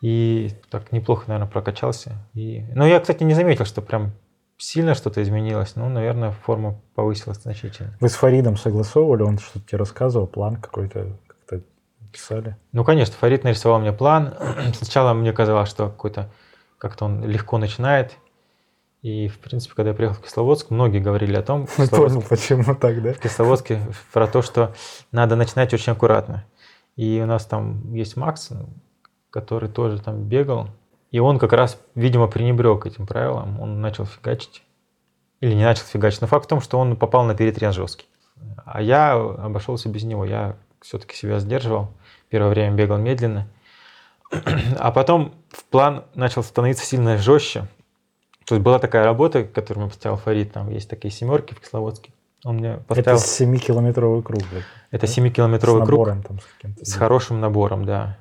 [0.00, 2.16] И так неплохо, наверное, прокачался.
[2.34, 2.64] И...
[2.74, 4.12] Но я, кстати, не заметил, что прям
[4.58, 5.76] сильно что-то изменилось.
[5.76, 7.96] Ну, наверное, форма повысилась значительно.
[8.00, 9.22] Вы с Фаридом согласовывали?
[9.22, 10.26] Он что-то тебе рассказывал?
[10.26, 11.62] План какой-то как-то
[12.12, 12.56] писали?
[12.72, 14.34] Ну, конечно, Фарид нарисовал мне план.
[14.74, 16.30] Сначала мне казалось, что какой-то
[16.78, 18.16] как-то он легко начинает.
[19.02, 23.02] И, в принципе, когда я приехал в Кисловодск, многие говорили о том, понял, почему так,
[23.02, 23.12] да?
[23.12, 23.80] в Кисловодске
[24.12, 24.74] про то, что
[25.12, 26.44] надо начинать очень аккуратно.
[26.96, 28.50] И у нас там есть Макс,
[29.36, 30.68] который тоже там бегал.
[31.10, 33.60] И он как раз, видимо, пренебрег этим правилам.
[33.60, 34.62] Он начал фигачить.
[35.42, 36.22] Или не начал фигачить.
[36.22, 38.06] Но факт в том, что он попал на перетрен жесткий.
[38.64, 40.24] А я обошелся без него.
[40.24, 41.90] Я все-таки себя сдерживал.
[42.30, 43.46] Первое время бегал медленно.
[44.78, 47.68] А потом в план начал становиться сильно жестче.
[48.46, 50.54] То есть была такая работа, которую мне поставил Фарид.
[50.54, 52.10] Там есть такие семерки в Кисловодске.
[52.42, 53.18] Он мне поставил...
[53.18, 54.42] Это 7-километровый круг.
[54.90, 55.12] Это да?
[55.12, 56.84] 7-километровый С круг набором там с каким-то.
[56.86, 58.16] с хорошим набором, да.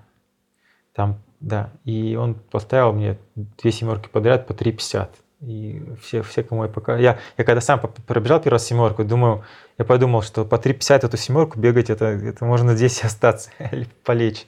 [0.95, 1.71] Там, да.
[1.83, 5.09] И он поставил мне две семерки подряд по 3,50.
[5.41, 6.97] И все, все, кому я пока...
[6.97, 9.43] Я, я когда сам пробежал первый раз семерку, думаю,
[9.77, 14.47] я подумал, что по 3,50 эту семерку бегать, это, это можно здесь остаться или полечь.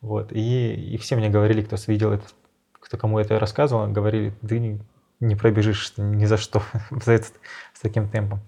[0.00, 0.32] Вот.
[0.32, 2.24] И, и все мне говорили, кто видел это,
[2.72, 4.80] кто кому это рассказывал, говорили, ты не,
[5.20, 7.34] не пробежишь ни за что за этот,
[7.74, 8.40] с таким темпом.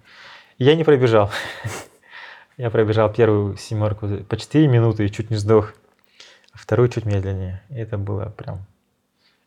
[0.57, 1.31] Я не пробежал.
[2.57, 5.75] Я пробежал первую семерку по 4 минуты и чуть не сдох,
[6.59, 7.63] вторую чуть медленнее.
[7.71, 8.67] И это было прям,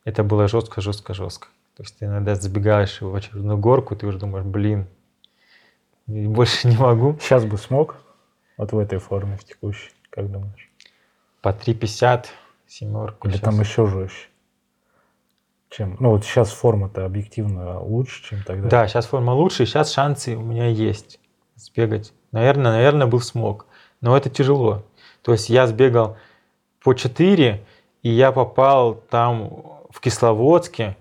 [0.03, 1.47] это было жестко, жестко, жестко.
[1.75, 4.87] То есть ты иногда забегаешь в очередную горку, ты уже думаешь, блин,
[6.07, 7.17] больше не могу.
[7.21, 7.95] Сейчас бы смог?
[8.57, 10.69] Вот в этой форме, в текущей, как думаешь?
[11.41, 12.25] По 3,50
[12.67, 13.27] семерку.
[13.27, 13.43] Или сейчас.
[13.43, 14.27] там еще жестче?
[15.69, 15.95] Чем?
[15.99, 18.67] Ну вот сейчас форма-то объективно лучше, чем тогда.
[18.67, 21.19] Да, сейчас форма лучше, сейчас шансы у меня есть
[21.55, 22.13] сбегать.
[22.31, 23.67] Наверное, наверное, был смог.
[24.01, 24.83] Но это тяжело.
[25.21, 26.17] То есть я сбегал
[26.83, 27.63] по 4,
[28.03, 29.49] и я попал там
[29.89, 30.97] в Кисловодске,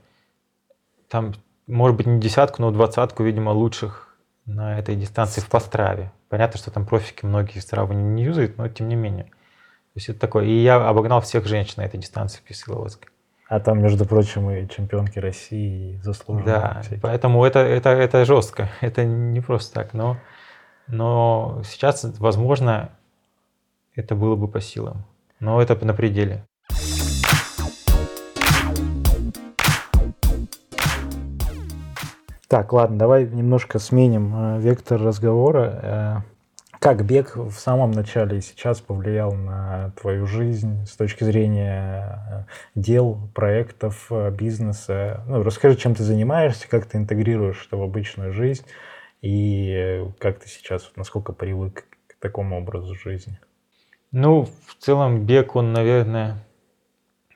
[1.08, 1.34] там,
[1.66, 4.16] может быть, не десятку, но двадцатку, видимо, лучших
[4.46, 6.12] на этой дистанции в Постраве.
[6.28, 9.24] Понятно, что там профики многие Страву не, не юзают, но тем не менее.
[9.24, 10.44] То есть это такое.
[10.44, 13.08] И я обогнал всех женщин на этой дистанции в Кисловодске.
[13.48, 16.54] А там, между прочим, и чемпионки России, и заслуженные.
[16.54, 17.00] Да, всякие.
[17.00, 18.70] поэтому это, это, это жестко.
[18.80, 19.92] Это не просто так.
[19.92, 20.18] Но,
[20.86, 22.90] но сейчас, возможно,
[23.96, 25.04] это было бы по силам.
[25.40, 26.46] Но это на пределе.
[32.50, 35.80] Так, ладно, давай немножко сменим э, вектор разговора.
[35.82, 36.16] Э,
[36.80, 42.44] как бег в самом начале и сейчас повлиял на твою жизнь с точки зрения э,
[42.74, 45.22] дел, проектов, бизнеса?
[45.28, 48.66] Ну, расскажи, чем ты занимаешься, как ты интегрируешь это в обычную жизнь
[49.22, 53.38] и как ты сейчас, насколько привык к такому образу жизни?
[54.12, 56.44] Ну, в целом бег, он, наверное,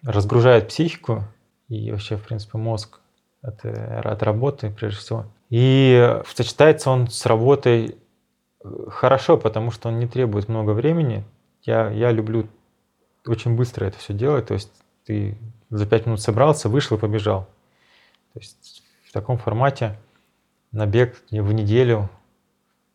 [0.03, 1.25] разгружает психику
[1.69, 3.01] и вообще, в принципе, мозг
[3.43, 5.27] от, э, от работы, прежде всего.
[5.51, 7.97] И сочетается он с работой
[8.63, 11.25] э, хорошо, потому что он не требует много времени.
[11.63, 12.49] Я, я люблю
[13.27, 14.47] очень быстро это все делать.
[14.47, 14.73] То есть
[15.05, 15.39] ты
[15.71, 17.43] за пять минут собрался, вышел и побежал.
[18.33, 19.97] То есть в таком формате
[20.73, 22.11] на бег в неделю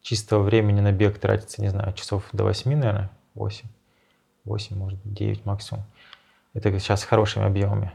[0.02, 3.68] чистого времени на бег тратится, не знаю, часов до 8, наверное, 8.
[4.46, 5.84] 8, может быть, 9 максимум.
[6.54, 7.92] Это сейчас с хорошими объемами,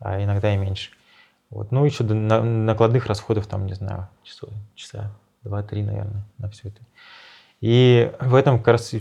[0.00, 0.90] а иногда и меньше.
[1.50, 1.72] Вот.
[1.72, 5.12] Ну, еще на- накладных расходов, там, не знаю, часов, часа
[5.44, 6.80] 2-3, наверное, на все это.
[7.60, 8.94] И в этом как раз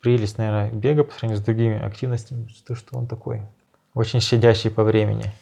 [0.00, 3.42] прелесть, наверное, бега по сравнению с другими активностями, то, что он такой
[3.94, 5.32] очень щадящий по времени.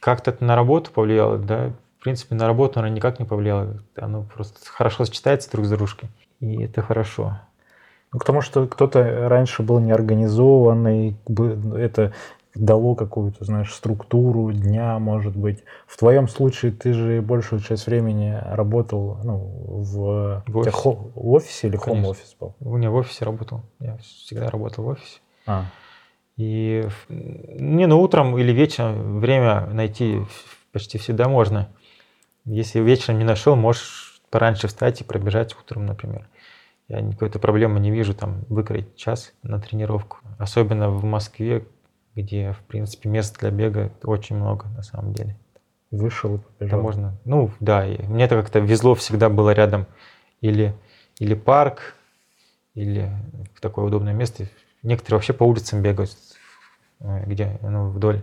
[0.00, 1.72] Как-то это на работу повлияло, да?
[1.98, 3.80] В принципе, на работу оно никак не повлияло.
[3.96, 6.10] Оно просто хорошо сочетается друг с дружкой.
[6.40, 7.40] И это хорошо.
[8.12, 11.16] Ну, потому что кто-то раньше был неорганизованный,
[11.76, 12.12] это
[12.54, 15.64] дало какую-то, знаешь, структуру дня, может быть.
[15.86, 20.76] В твоем случае ты же большую часть времени работал ну, в, В офисе.
[20.76, 22.02] хо- в офисе или Конечно.
[22.02, 22.54] хом-офис был?
[22.60, 23.62] У меня в офисе работал.
[23.80, 25.20] Я всегда работал в офисе.
[25.46, 25.64] А,
[26.36, 30.20] И не, ну утром или вечером время найти
[30.72, 31.68] почти всегда можно.
[32.44, 36.28] Если вечером не нашел, можешь пораньше встать и пробежать утром, например.
[36.92, 40.18] Я никакой-то проблемы не вижу там выкроить час на тренировку.
[40.38, 41.64] Особенно в Москве,
[42.14, 45.34] где, в принципе, мест для бега очень много на самом деле.
[45.90, 46.82] вышел и побежал.
[46.82, 49.86] можно, ну да, и мне это как-то везло, всегда было рядом
[50.42, 50.74] или,
[51.18, 51.94] или парк,
[52.74, 53.10] или
[53.62, 54.46] такое удобное место.
[54.82, 56.10] Некоторые вообще по улицам бегают,
[57.00, 58.22] э, где, ну, вдоль,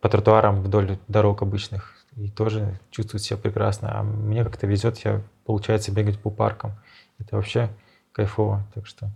[0.00, 4.00] по тротуарам, вдоль дорог обычных, и тоже чувствуют себя прекрасно.
[4.00, 6.72] А мне как-то везет, я, получается, бегать по паркам.
[7.18, 7.70] Это вообще
[8.12, 9.10] кайфово, так что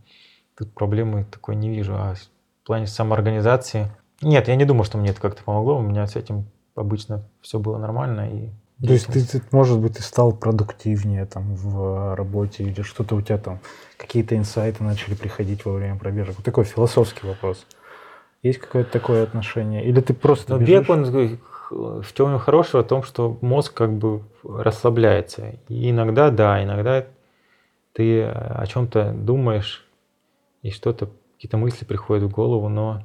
[0.57, 1.95] тут проблемы такой не вижу.
[1.95, 6.07] А в плане самоорганизации, нет, я не думаю, что мне это как-то помогло, у меня
[6.07, 8.31] с этим обычно все было нормально.
[8.31, 8.51] И
[8.85, 13.23] То есть ты, ты, может быть, ты стал продуктивнее там в работе или что-то у
[13.23, 13.61] тебя там,
[13.97, 16.37] какие-то инсайты начали приходить во время пробежек?
[16.37, 17.67] Вот такой философский вопрос.
[18.43, 19.85] Есть какое-то такое отношение?
[19.85, 20.81] Или ты просто Но бежишь?
[20.81, 21.37] бег, он э,
[21.71, 25.55] в чем хорошего, в том, что мозг как бы расслабляется.
[25.69, 27.07] И иногда, да, иногда
[27.93, 29.87] ты о чем-то думаешь,
[30.63, 33.03] и что-то, какие-то мысли приходят в голову, но,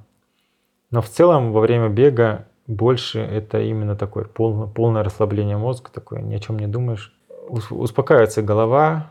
[0.92, 6.22] но в целом во время бега больше это именно такое полное, полное расслабление мозга, такое
[6.22, 7.14] ни о чем не думаешь.
[7.50, 9.08] Ус- Успокаивается голова,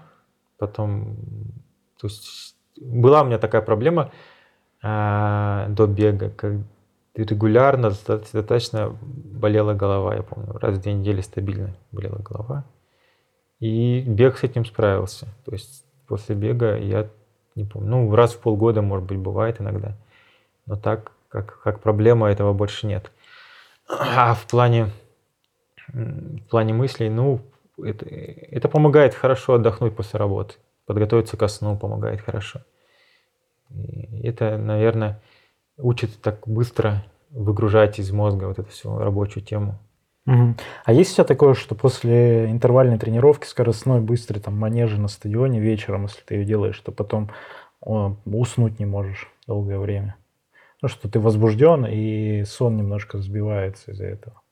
[0.58, 1.16] потом,
[2.00, 4.12] то есть была у меня такая проблема
[4.82, 6.52] а, до бега, как
[7.14, 12.64] регулярно доста- достаточно болела голова, я помню, раз в две недели стабильно болела голова.
[13.60, 15.26] И бег с этим справился.
[15.44, 17.08] То есть после бега я
[17.54, 19.96] не помню, ну раз в полгода, может быть, бывает иногда.
[20.66, 23.10] Но так, как, как проблема, этого больше нет.
[23.88, 24.90] А в плане,
[25.88, 27.40] в плане мыслей, ну,
[27.82, 30.54] это, это помогает хорошо отдохнуть после работы.
[30.86, 32.60] Подготовиться ко сну помогает хорошо.
[33.70, 35.20] И это, наверное,
[35.78, 39.78] учит так быстро выгружать из мозга вот эту всю рабочую тему.
[40.26, 45.60] А есть у тебя такое, что после интервальной тренировки скоростной, быстрой, там, манежи на стадионе
[45.60, 47.30] вечером, если ты ее делаешь, то потом
[47.80, 50.16] уснуть не можешь долгое время?
[50.82, 54.42] Ну, что ты возбужден, и сон немножко сбивается из-за этого.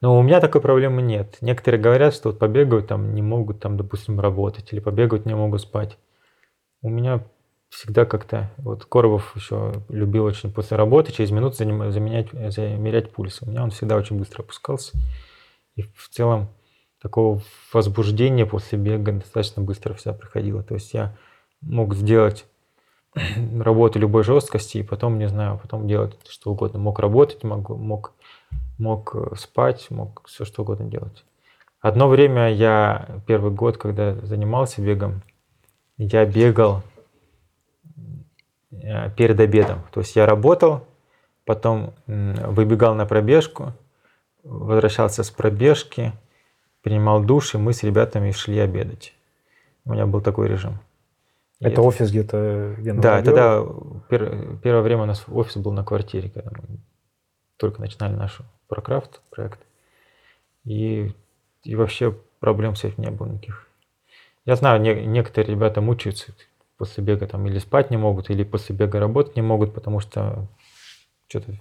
[0.00, 1.38] Но у меня такой проблемы нет.
[1.40, 5.62] Некоторые говорят, что вот побегают, там не могут, там, допустим, работать, или побегают, не могут
[5.62, 5.98] спать.
[6.82, 7.24] У меня
[7.74, 13.42] всегда как-то, вот Коробов еще любил очень после работы через минуту заменять, замерять пульс.
[13.42, 14.96] У меня он всегда очень быстро опускался.
[15.74, 16.48] И в целом
[17.02, 20.62] такого возбуждения после бега достаточно быстро вся проходило.
[20.62, 21.16] То есть я
[21.60, 22.46] мог сделать
[23.60, 26.78] работу любой жесткости и потом, не знаю, потом делать что угодно.
[26.78, 28.12] Мог работать, мог, мог,
[28.78, 31.24] мог э, спать, мог все что угодно делать.
[31.80, 35.22] Одно время я, первый год, когда занимался бегом,
[35.98, 36.82] я бегал
[39.16, 39.82] перед обедом.
[39.92, 40.86] То есть я работал,
[41.44, 43.72] потом выбегал на пробежку,
[44.42, 46.12] возвращался с пробежки,
[46.82, 49.14] принимал душ, и мы с ребятами шли обедать.
[49.84, 50.78] У меня был такой режим.
[51.60, 53.64] Это, это офис где-то где Да, тогда
[54.08, 56.78] пер, первое время у нас офис был на квартире, когда мы
[57.56, 59.60] только начинали наш прокрафт проект.
[60.64, 61.12] И,
[61.62, 63.68] и вообще проблем с этим не было никаких.
[64.44, 66.32] Я знаю, не, некоторые ребята мучаются,
[66.76, 70.48] после бега там или спать не могут, или после бега работать не могут, потому что
[71.28, 71.54] что-то...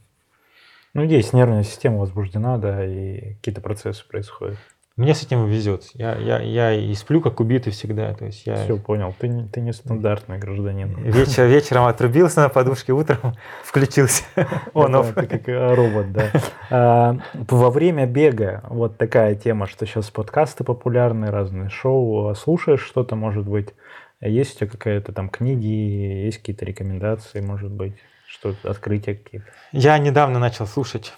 [0.93, 4.57] Ну, есть нервная система возбуждена, да, и какие-то процессы происходят.
[4.95, 5.86] Мне с этим везет.
[5.95, 8.14] Я, я, я и сплю как убитый всегда.
[8.14, 8.57] То есть я...
[8.57, 9.11] Все, понял.
[9.18, 10.95] Ты, не, ты не стандартный гражданин.
[11.01, 13.34] Вечер, вечером отрубился на подушке, утром
[13.64, 14.24] включился.
[14.76, 16.32] Он Ты как робот, да.
[16.70, 22.36] А, во время бега вот такая тема, что сейчас подкасты популярны, разные шоу.
[22.36, 23.74] Слушаешь что-то, может быть,
[24.30, 25.66] есть у тебя какая-то там книги,
[26.26, 27.94] есть какие-то рекомендации, может быть,
[28.28, 29.48] что-то, открытия какие-то?
[29.72, 31.14] Я недавно начал слушать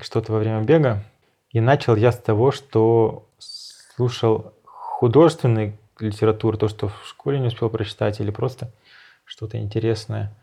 [0.00, 1.04] что-то во время бега,
[1.50, 7.68] и начал я с того, что слушал художественную литературу, то, что в школе не успел
[7.68, 8.70] прочитать, или просто
[9.24, 10.34] что-то интересное,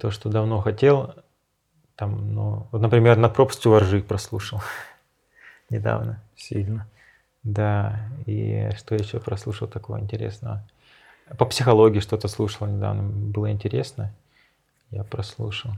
[0.00, 1.14] то, что давно хотел.
[1.96, 4.60] Там, ну, вот, например, «Над пропастью воржи» прослушал
[5.70, 6.22] недавно.
[6.36, 6.88] Сильно.
[7.44, 10.62] Да, и что еще прослушал такого интересного?
[11.38, 14.12] По психологии что-то слушал недавно, было интересно.
[14.90, 15.72] Я прослушал.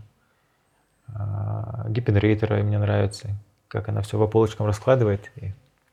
[1.14, 3.30] А, Гиппенрейтера мне нравится,
[3.68, 5.52] как она все по полочкам раскладывает, и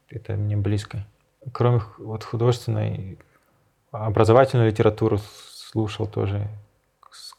[0.10, 1.06] это мне близко.
[1.52, 3.18] Кроме вот художественной,
[3.92, 5.20] образовательную литературу
[5.56, 6.48] слушал тоже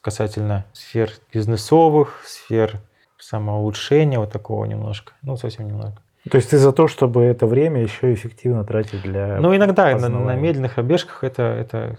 [0.00, 2.80] касательно сфер бизнесовых, сфер
[3.18, 5.96] самоулучшения, вот такого немножко, ну совсем немного.
[6.30, 10.08] То есть ты за то, чтобы это время еще эффективно тратить для Ну, иногда на,
[10.08, 11.98] на медленных пробежках это, это,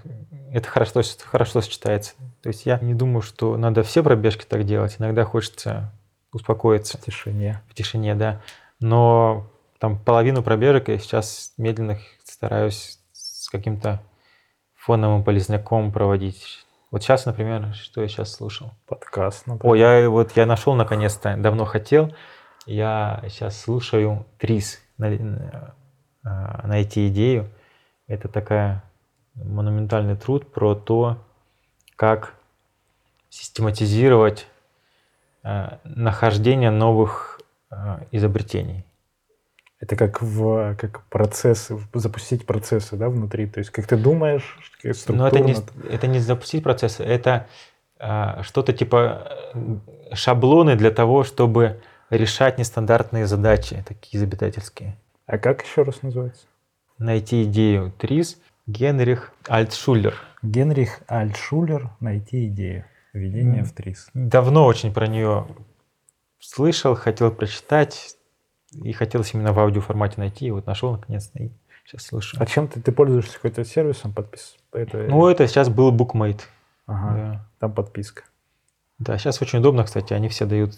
[0.51, 2.13] это хорошо, хорошо сочетается.
[2.41, 4.95] То есть я не думаю, что надо все пробежки так делать.
[4.97, 5.91] Иногда хочется
[6.31, 6.97] успокоиться.
[6.97, 7.61] В тишине.
[7.69, 8.41] В тишине, да.
[8.79, 9.47] Но
[9.79, 14.01] там половину пробежек я сейчас медленных стараюсь с каким-то
[14.73, 16.65] фоновым полезняком проводить.
[16.89, 18.71] Вот сейчас, например, что я сейчас слушал?
[18.87, 19.73] Подкаст, например.
[19.73, 22.11] О, я вот я нашел наконец-то, давно хотел
[22.65, 27.49] я сейчас слушаю Трис «Найти идею».
[28.07, 28.83] Это такая
[29.35, 31.17] монументальный труд про то,
[31.95, 32.33] как
[33.29, 34.47] систематизировать
[35.43, 38.85] э, нахождение новых э, изобретений.
[39.79, 43.47] Это как в как процесс, запустить процессы да, внутри.
[43.47, 44.57] То есть как ты думаешь,
[45.07, 45.55] Но это не,
[45.89, 47.47] это не запустить процессы, это
[47.99, 49.53] э, что-то типа
[50.13, 54.97] шаблоны для того, чтобы решать нестандартные задачи, такие изобретательские.
[55.25, 56.45] А как еще раз называется?
[56.97, 57.91] Найти идею.
[57.97, 58.37] Трис
[58.67, 60.15] Генрих Альтшулер.
[60.41, 62.85] Генрих Альтшулер «Найти идею».
[63.13, 64.09] Введение в ТРИС.
[64.13, 65.47] Давно очень про нее
[66.39, 68.17] слышал, хотел прочитать,
[68.73, 71.51] и хотелось именно в аудиоформате найти, и вот нашел наконец-то, и
[71.85, 72.41] сейчас слушаю.
[72.41, 74.13] А чем ты, ты пользуешься какой-то сервисом?
[74.13, 74.57] Подпис...
[74.73, 74.97] Это...
[74.97, 76.41] Ну, это сейчас был BookMate.
[76.87, 77.47] Ага, да.
[77.59, 78.23] там подписка.
[78.99, 80.73] Да, сейчас очень удобно, кстати, они все дают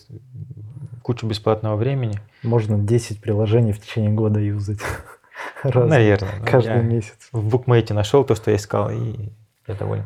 [1.07, 2.19] кучу бесплатного времени.
[2.43, 4.79] Можно 10 приложений в течение года юзать.
[5.63, 6.45] Разные, Наверное.
[6.45, 7.29] Каждый месяц.
[7.31, 9.29] В букмейте нашел то, что я искал, и
[9.67, 10.03] я доволен.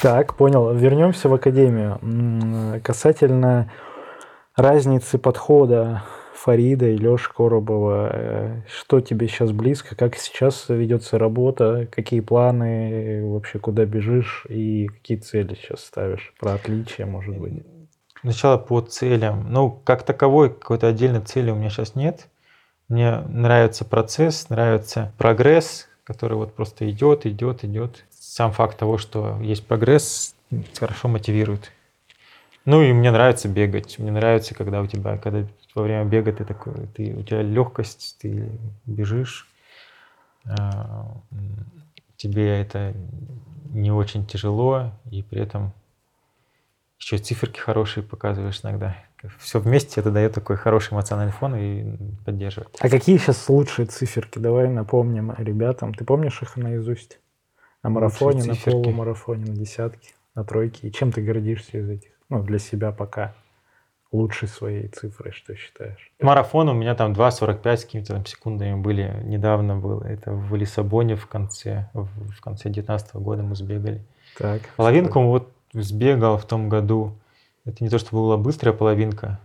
[0.00, 0.72] Так, понял.
[0.72, 2.80] Вернемся в академию.
[2.84, 3.72] Касательно
[4.54, 6.04] разницы подхода
[6.34, 8.10] Фарида и Леши Коробова.
[8.12, 9.94] Э, что тебе сейчас близко?
[9.94, 11.86] Как сейчас ведется работа?
[11.90, 13.22] Какие планы?
[13.26, 14.46] Вообще куда бежишь?
[14.48, 16.32] И какие цели сейчас ставишь?
[16.38, 17.64] Про отличия, может быть?
[18.22, 19.52] Сначала по целям.
[19.52, 22.28] Ну, как таковой какой-то отдельной цели у меня сейчас нет.
[22.88, 28.04] Мне нравится процесс, нравится прогресс, который вот просто идет, идет, идет.
[28.10, 30.34] Сам факт того, что есть прогресс,
[30.78, 31.72] хорошо мотивирует.
[32.64, 33.98] Ну и мне нравится бегать.
[33.98, 35.44] Мне нравится, когда у тебя, когда
[35.74, 38.50] во время бега ты такой, ты, у тебя легкость, ты
[38.86, 39.48] бежишь,
[40.44, 41.16] а,
[42.16, 42.94] тебе это
[43.70, 45.72] не очень тяжело, и при этом
[46.98, 48.96] еще циферки хорошие показываешь иногда.
[49.38, 52.76] Все вместе это дает такой хороший эмоциональный фон и поддерживает.
[52.80, 54.38] А какие сейчас лучшие циферки?
[54.38, 55.94] Давай напомним ребятам.
[55.94, 57.20] Ты помнишь их наизусть?
[57.82, 60.88] На марафоне, на полумарафоне, на десятке, на тройке.
[60.88, 62.10] И чем ты гордишься из этих?
[62.28, 63.34] Ну, для себя пока
[64.12, 66.12] лучшей своей цифрой, что считаешь?
[66.20, 69.22] Марафон у меня там 2.45 с какими-то там секундами были.
[69.24, 70.04] Недавно было.
[70.04, 74.04] Это в Лиссабоне в конце, в конце 19 года мы сбегали.
[74.38, 74.62] Так.
[74.76, 75.28] Половинку что?
[75.28, 77.14] вот сбегал в том году.
[77.64, 79.40] Это не то, что была быстрая половинка,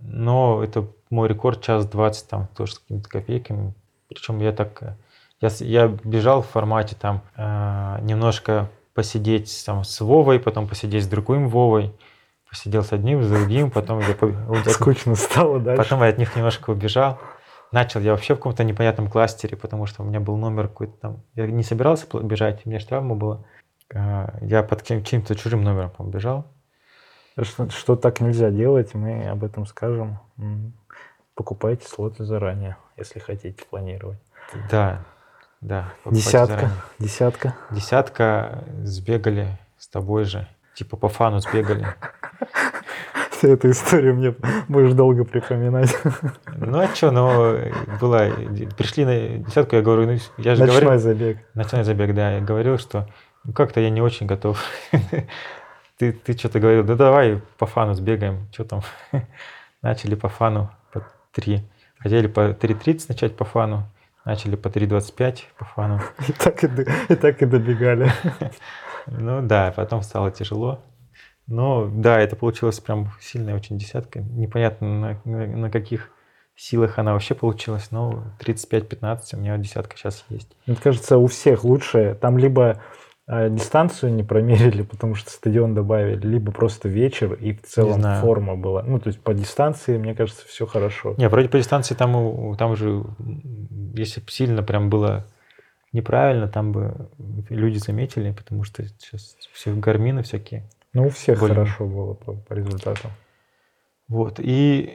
[0.00, 3.74] но это мой рекорд час 20 там тоже с какими-то копейками.
[4.08, 4.96] Причем я так...
[5.40, 11.06] Я, я бежал в формате там э, немножко посидеть там с Вовой, потом посидеть с
[11.06, 11.94] другим Вовой,
[12.50, 14.16] посидел с одним, с другим, потом я...
[14.72, 15.82] Скучно стало дальше.
[15.82, 17.18] Потом я от них немножко убежал.
[17.72, 21.22] Начал я вообще в каком-то непонятном кластере, потому что у меня был номер какой-то там.
[21.36, 23.44] Я не собирался бежать, у меня же травма была.
[23.94, 26.46] А, я под каким-то чужим номером побежал.
[27.40, 30.18] Что, что так нельзя делать, мы об этом скажем.
[31.36, 34.18] Покупайте слоты заранее, если хотите планировать.
[34.68, 35.04] Да,
[35.60, 35.92] да.
[36.04, 36.82] Десятка, заранее.
[36.98, 37.54] десятка.
[37.70, 40.48] Десятка сбегали с тобой же.
[40.80, 41.86] Типа по фану сбегали.
[43.42, 44.34] Эту историю мне
[44.66, 45.94] будешь долго припоминать.
[46.56, 47.58] Ну а что, ну
[48.00, 48.28] была,
[48.78, 50.98] пришли на десятку, я говорю, ну я же Ночной говорил.
[50.98, 51.38] забег.
[51.52, 52.32] Ночной забег, да.
[52.32, 53.06] Я говорил, что
[53.44, 54.58] ну, как-то я не очень готов.
[55.98, 58.48] ты, ты что-то говорил, да давай по фану сбегаем.
[58.50, 58.82] Что там?
[59.82, 61.02] Начали по фану по
[61.32, 61.62] 3.
[61.98, 63.84] Хотели по 3.30 начать по фану.
[64.24, 66.00] Начали по 3.25 по фану.
[66.26, 66.68] И так и,
[67.10, 68.10] и, так и добегали.
[69.10, 70.80] Ну да, потом стало тяжело.
[71.46, 74.20] Но да, это получилось прям сильная очень десятка.
[74.20, 76.10] Непонятно, на, на, на каких
[76.54, 80.48] силах она вообще получилась, но 35-15 у меня десятка сейчас есть.
[80.66, 82.16] Мне кажется, у всех лучше.
[82.20, 82.80] Там либо
[83.26, 88.56] а, дистанцию не промерили, потому что стадион добавили, либо просто вечер, и в целом форма
[88.56, 88.82] была.
[88.82, 91.14] Ну, то есть по дистанции, мне кажется, все хорошо.
[91.16, 93.04] Не, вроде по дистанции там, там же,
[93.94, 95.26] если сильно прям было
[95.92, 97.10] неправильно, там бы
[97.48, 100.68] люди заметили, потому что сейчас все гармины всякие.
[100.92, 101.54] Ну, у всех более...
[101.54, 103.10] хорошо было по, по результатам.
[104.08, 104.40] Вот.
[104.40, 104.92] И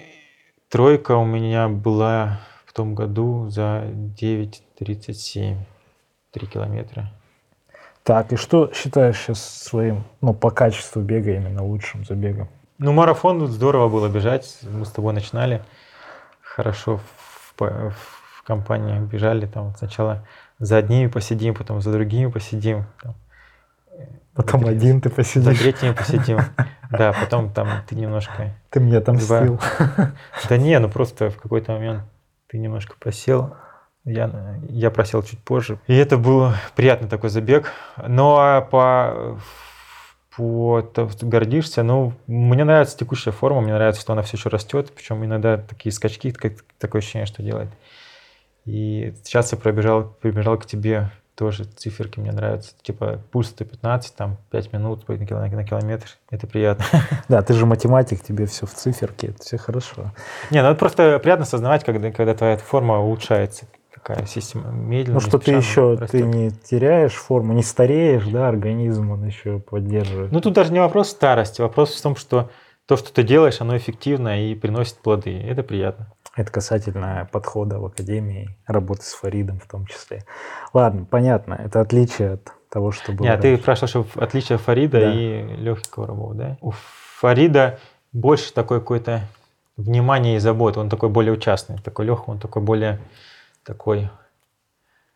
[0.69, 3.85] тройка у меня была в том году за
[4.19, 5.57] 9.37,
[6.31, 7.11] 3 километра.
[8.03, 12.49] Так, и что считаешь сейчас своим, ну, по качеству бега именно лучшим забегом?
[12.77, 14.59] Ну, марафон здорово было бежать.
[14.63, 15.63] Мы с тобой начинали
[16.41, 19.45] хорошо в, в компании бежали.
[19.45, 20.27] Там сначала
[20.59, 22.85] за одними посидим, потом за другими посидим.
[23.01, 23.15] Там,
[24.33, 25.57] потом за один ты посидишь.
[25.57, 26.39] За третьими посидим.
[26.91, 28.53] Да, потом там ты немножко...
[28.69, 29.59] Ты мне там стил.
[30.49, 32.03] Да не, ну просто в какой-то момент
[32.47, 33.55] ты немножко просел.
[34.05, 35.79] Я, я просел чуть позже.
[35.87, 37.71] И это был приятный такой забег.
[38.07, 39.39] Но а по
[40.37, 40.83] по
[41.21, 41.83] гордишься.
[41.83, 45.93] Ну, мне нравится текущая форма, мне нравится, что она все еще растет, причем иногда такие
[45.93, 46.33] скачки,
[46.77, 47.69] такое ощущение, что делает.
[48.65, 52.73] И сейчас я пробежал, прибежал к тебе, тоже циферки мне нравятся.
[52.81, 56.07] Типа пульс 115, там 5 минут на километр.
[56.29, 56.85] Это приятно.
[57.27, 60.13] Да, ты же математик, тебе все в циферке, это все хорошо.
[60.51, 63.65] Не, ну это просто приятно осознавать, когда, когда твоя форма улучшается.
[63.93, 65.15] Такая система медленно.
[65.15, 66.11] Ну что ты еще, растет.
[66.11, 70.31] ты не теряешь форму, не стареешь, да, организм он еще поддерживает.
[70.31, 72.49] Ну тут даже не вопрос старости, вопрос в том, что
[72.85, 75.39] то, что ты делаешь, оно эффективно и приносит плоды.
[75.39, 76.11] Это приятно.
[76.35, 80.23] Это касательно подхода в академии, работы с Фаридом в том числе.
[80.73, 81.53] Ладно, понятно.
[81.53, 83.25] Это отличие от того, что было.
[83.25, 85.13] Нет, ты спрашивал, что отличие Фарида да.
[85.13, 86.57] и легкого рабов, да?
[86.61, 86.71] У
[87.19, 87.79] Фарида
[88.11, 89.21] больше такой какой-то
[89.77, 90.79] внимание и забота.
[90.81, 92.99] Он такой более участный, такой легкий, он такой более
[93.63, 94.09] такой,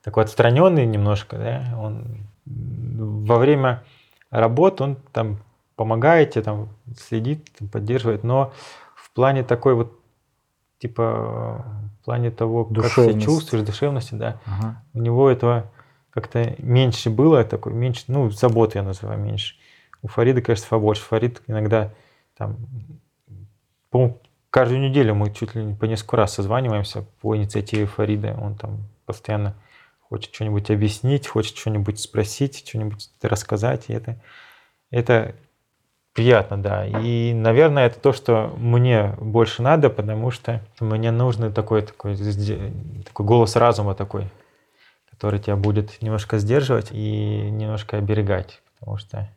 [0.04, 1.78] такой отстраненный немножко, да?
[1.78, 3.84] Он во время
[4.32, 5.40] работы он там
[5.80, 8.52] помогает тебе, там следит, поддерживает, но
[8.98, 9.98] в плане такой вот
[10.78, 11.66] типа
[12.02, 14.42] в плане того, как себя чувствуешь, душевности, да.
[14.46, 14.84] Ага.
[14.94, 15.72] У него этого
[16.10, 19.56] как-то меньше было, такой меньше, ну, заботы я называю меньше.
[20.02, 21.02] У Фарида, конечно, побольше.
[21.04, 21.94] Фарид иногда
[22.36, 22.58] там,
[23.90, 24.20] по
[24.50, 28.38] каждую неделю мы чуть ли не по несколько раз созваниваемся по инициативе Фарида.
[28.42, 29.56] Он там постоянно
[30.02, 33.86] хочет что-нибудь объяснить, хочет что-нибудь спросить, что-нибудь рассказать.
[33.88, 34.20] И это,
[34.92, 35.36] это
[36.20, 36.86] Приятно, да.
[36.86, 43.26] И, наверное, это то, что мне больше надо, потому что мне нужен такой, такой, такой
[43.26, 44.28] голос разума такой,
[45.12, 48.62] который тебя будет немножко сдерживать и немножко оберегать.
[48.78, 49.30] Потому что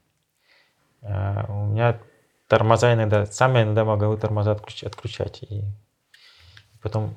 [1.03, 2.01] э, у меня
[2.49, 5.63] тормоза иногда, сам я иногда могу тормоза отключать, отключать и
[6.83, 7.15] потом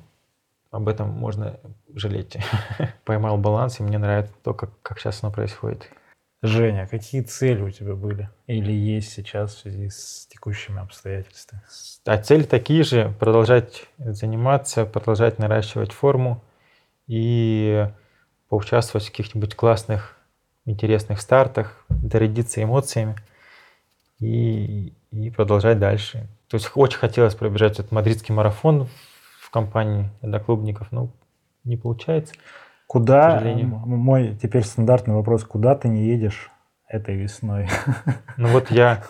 [0.70, 1.58] об этом можно
[1.92, 2.36] жалеть.
[3.04, 5.90] Поймал баланс, и мне нравится то, как, как сейчас оно происходит.
[6.42, 11.62] Женя, какие цели у тебя были или есть сейчас в связи с текущими обстоятельствами?
[12.04, 16.44] А цели такие же, продолжать заниматься, продолжать наращивать форму
[17.06, 17.88] и
[18.48, 20.16] поучаствовать в каких-нибудь классных,
[20.66, 23.16] интересных стартах, зарядиться эмоциями
[24.18, 26.28] и, и продолжать дальше.
[26.48, 28.88] То есть очень хотелось пробежать этот мадридский марафон
[29.40, 31.10] в компании одноклубников, но
[31.64, 32.34] не получается.
[32.86, 36.50] Куда, мой теперь стандартный вопрос, куда ты не едешь
[36.88, 37.68] этой весной?
[38.36, 39.02] Ну вот я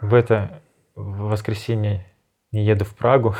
[0.00, 0.60] в это
[0.94, 2.06] в воскресенье
[2.52, 3.34] не еду в Прагу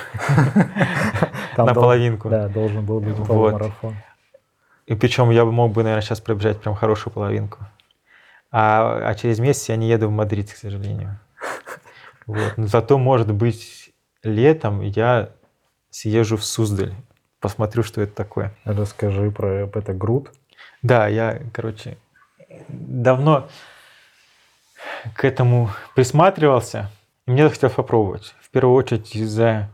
[1.57, 2.29] на половинку.
[2.29, 3.95] Да, должен был быть полумарафон.
[4.87, 7.59] И причем я мог бы, наверное, сейчас пробежать прям хорошую половинку.
[8.51, 11.19] А, а через месяц я не еду в Мадрид, к сожалению.
[12.27, 12.55] Вот.
[12.57, 15.31] Но зато, может быть, летом я
[15.91, 16.93] съезжу в Суздаль
[17.47, 18.53] посмотрю, что это такое.
[18.65, 20.33] Расскажи про это груд.
[20.83, 21.97] Да, я, короче,
[22.69, 23.49] давно
[25.15, 26.91] к этому присматривался.
[27.27, 28.35] И мне захотелось попробовать.
[28.41, 29.71] В первую очередь из-за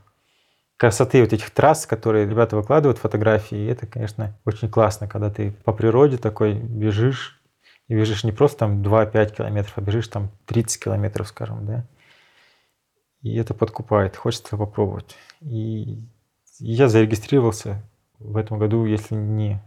[0.76, 3.56] красоты вот этих трасс, которые ребята выкладывают фотографии.
[3.56, 7.40] И это, конечно, очень классно, когда ты по природе такой бежишь,
[7.88, 11.86] и бежишь не просто там 2-5 километров, а бежишь там 30 километров, скажем, да.
[13.22, 15.16] И это подкупает, хочется попробовать.
[15.40, 16.02] И
[16.58, 17.82] я зарегистрировался
[18.18, 19.60] в этом году, если не,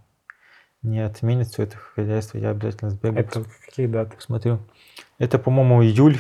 [0.82, 3.26] не отменят все это хозяйство, я обязательно сбегаю.
[3.26, 4.16] Это какие даты?
[4.20, 4.60] Смотрю.
[5.18, 6.18] Это, по-моему, июль,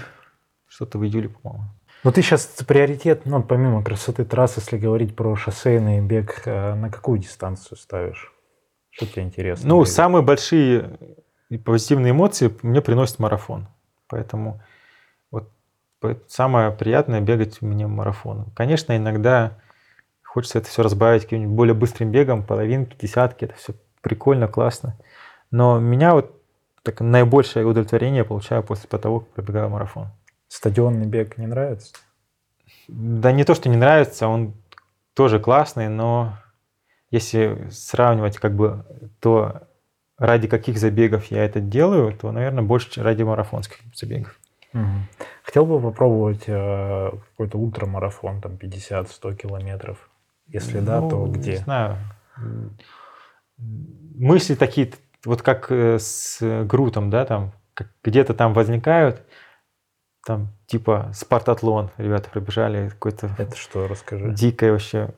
[0.67, 1.65] что-то в июле, по-моему.
[2.03, 6.91] Но ты сейчас приоритет, ну, помимо красоты трасс, если говорить про шоссейный бег, э, на
[6.91, 8.31] какую дистанцию ставишь?
[8.91, 9.67] Что тебе интересно?
[9.67, 9.91] Ну, бегать?
[9.91, 10.99] самые большие
[11.49, 13.67] и позитивные эмоции мне приносит марафон.
[14.07, 14.61] Поэтому
[15.31, 15.51] вот
[16.27, 18.51] самое приятное бегать мне марафон.
[18.55, 19.57] Конечно, иногда
[20.35, 23.45] Хочется это все разбавить каким-нибудь более быстрым бегом, половинки, десятки.
[23.45, 24.97] Это все прикольно, классно.
[25.49, 26.41] Но меня вот
[26.83, 30.09] так, наибольшее удовлетворение получаю после того, как пробегаю марафон.
[30.49, 31.95] Стадионный бег не нравится?
[32.89, 34.55] Да не то, что не нравится, он
[35.13, 36.37] тоже классный, но
[37.11, 38.85] если сравнивать как бы
[39.21, 39.61] то,
[40.17, 44.37] ради каких забегов я это делаю, то, наверное, больше ради марафонских забегов.
[44.73, 44.83] Угу.
[45.43, 50.09] Хотел бы попробовать э, какой-то ультрамарафон, там 50-100 километров.
[50.47, 51.51] Если ну, да, то ну, где?
[51.51, 51.97] Не знаю.
[53.57, 54.91] Мысли такие,
[55.23, 57.51] вот как э, с Грутом, да, там
[58.03, 59.21] где-то там возникают,
[60.25, 63.31] там типа спартатлон, ребята пробежали какой-то.
[63.37, 64.31] Это что, расскажи.
[64.33, 65.13] Дикая вообще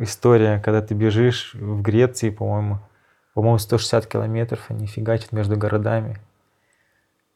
[0.00, 2.80] история, когда ты бежишь в Греции, по-моему,
[3.34, 6.18] по-моему, 160 километров, они фигачат между городами.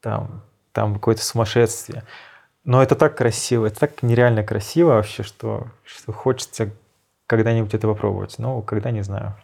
[0.00, 0.42] Там,
[0.72, 2.04] там какое-то сумасшествие.
[2.64, 6.70] Но это так красиво, это так нереально красиво вообще, что, что хочется
[7.26, 9.36] когда-нибудь это попробовать, но когда не знаю.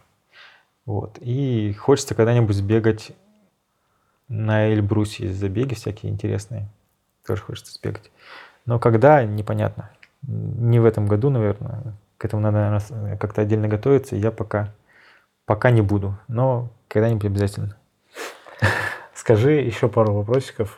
[0.85, 1.17] Вот.
[1.19, 3.11] И хочется когда-нибудь сбегать
[4.27, 6.67] на Эльбрусе, есть забеги всякие интересные.
[7.25, 8.11] Тоже хочется сбегать.
[8.65, 9.91] Но когда, непонятно.
[10.21, 11.95] Не в этом году, наверное.
[12.17, 12.79] К этому надо,
[13.19, 14.15] как-то отдельно готовиться.
[14.15, 14.73] Я пока,
[15.45, 16.17] пока не буду.
[16.27, 17.75] Но когда-нибудь обязательно.
[19.13, 20.77] Скажи еще пару вопросиков.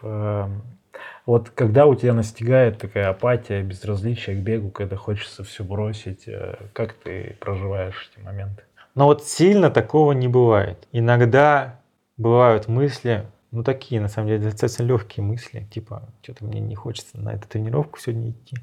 [1.26, 6.56] Вот когда у тебя настигает такая апатия, безразличие к бегу, когда хочется все бросить, э,
[6.74, 8.64] как ты проживаешь эти моменты?
[8.94, 10.88] Но вот сильно такого не бывает.
[10.92, 11.80] Иногда
[12.18, 17.20] бывают мысли, ну такие, на самом деле, достаточно легкие мысли, типа, что-то мне не хочется
[17.20, 18.58] на эту тренировку сегодня идти.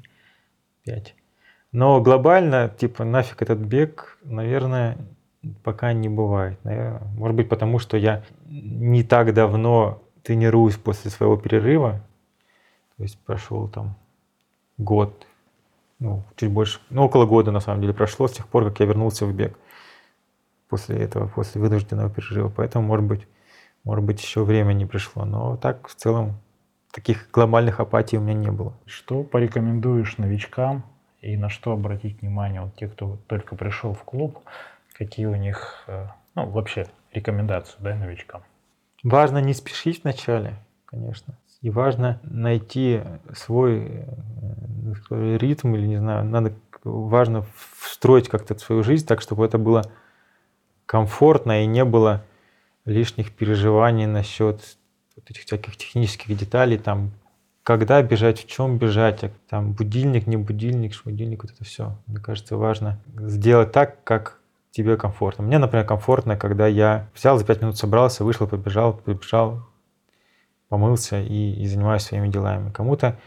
[0.83, 1.15] Пять.
[1.73, 4.97] Но глобально, типа, нафиг этот бег, наверное,
[5.63, 6.57] пока не бывает.
[6.63, 12.01] Наверное, может быть, потому что я не так давно тренируюсь после своего перерыва,
[12.97, 13.95] то есть прошел там
[14.77, 15.27] год,
[15.99, 18.85] ну, чуть больше, ну, около года на самом деле прошло с тех пор, как я
[18.85, 19.57] вернулся в бег
[20.69, 22.51] после этого, после вынужденного перерыва.
[22.55, 23.27] Поэтому, может быть,
[23.83, 25.25] может быть, еще время не пришло.
[25.25, 26.39] Но так, в целом,
[26.91, 28.73] таких глобальных апатий у меня не было.
[28.85, 30.83] Что порекомендуешь новичкам
[31.21, 32.61] и на что обратить внимание?
[32.61, 34.39] Вот те, кто только пришел в клуб,
[34.93, 38.43] какие у них, э, ну, вообще рекомендации, да, новичкам?
[39.03, 41.37] Важно не спешить вначале, конечно.
[41.63, 43.01] И важно найти
[43.33, 44.05] свой
[45.09, 46.53] э, ритм, или не знаю, надо
[46.83, 47.45] важно
[47.77, 49.83] встроить как-то свою жизнь так, чтобы это было
[50.85, 52.21] комфортно и не было
[52.83, 54.77] лишних переживаний насчет
[55.15, 57.11] вот этих всяких технических деталей, там,
[57.63, 61.97] когда бежать, в чем бежать, а там, будильник, не будильник, будильник, вот это все.
[62.07, 64.41] Мне кажется, важно сделать так, как
[64.71, 65.45] тебе комфортно.
[65.45, 69.69] Мне, например, комфортно, когда я взял за пять минут собрался, вышел, побежал, побежал,
[70.73, 72.71] помылся и, и занимаюсь своими делами.
[72.71, 73.19] Кому-то,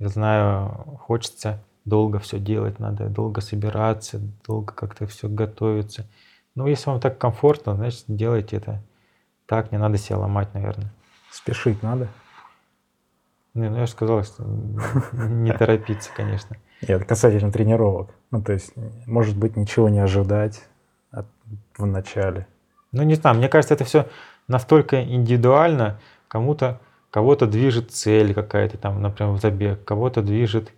[0.00, 6.08] я знаю, хочется долго все делать, надо долго собираться, долго как-то все готовиться.
[6.56, 8.82] Но если вам так комфортно, значит, делайте это
[9.46, 10.92] так, не надо себя ломать, наверное.
[11.30, 12.08] Спешить надо?
[13.54, 16.56] Не, ну я же сказал, что не торопиться, конечно.
[16.88, 18.10] Нет, касательно тренировок.
[18.32, 18.72] Ну, то есть,
[19.06, 20.60] может быть, ничего не ожидать
[21.12, 21.26] от,
[21.78, 22.48] в начале.
[22.90, 24.08] Ну, не знаю, мне кажется, это все
[24.48, 26.00] настолько индивидуально.
[26.30, 30.72] Кому-то, кого-то движет цель какая-то там, например, в забег, кого-то движет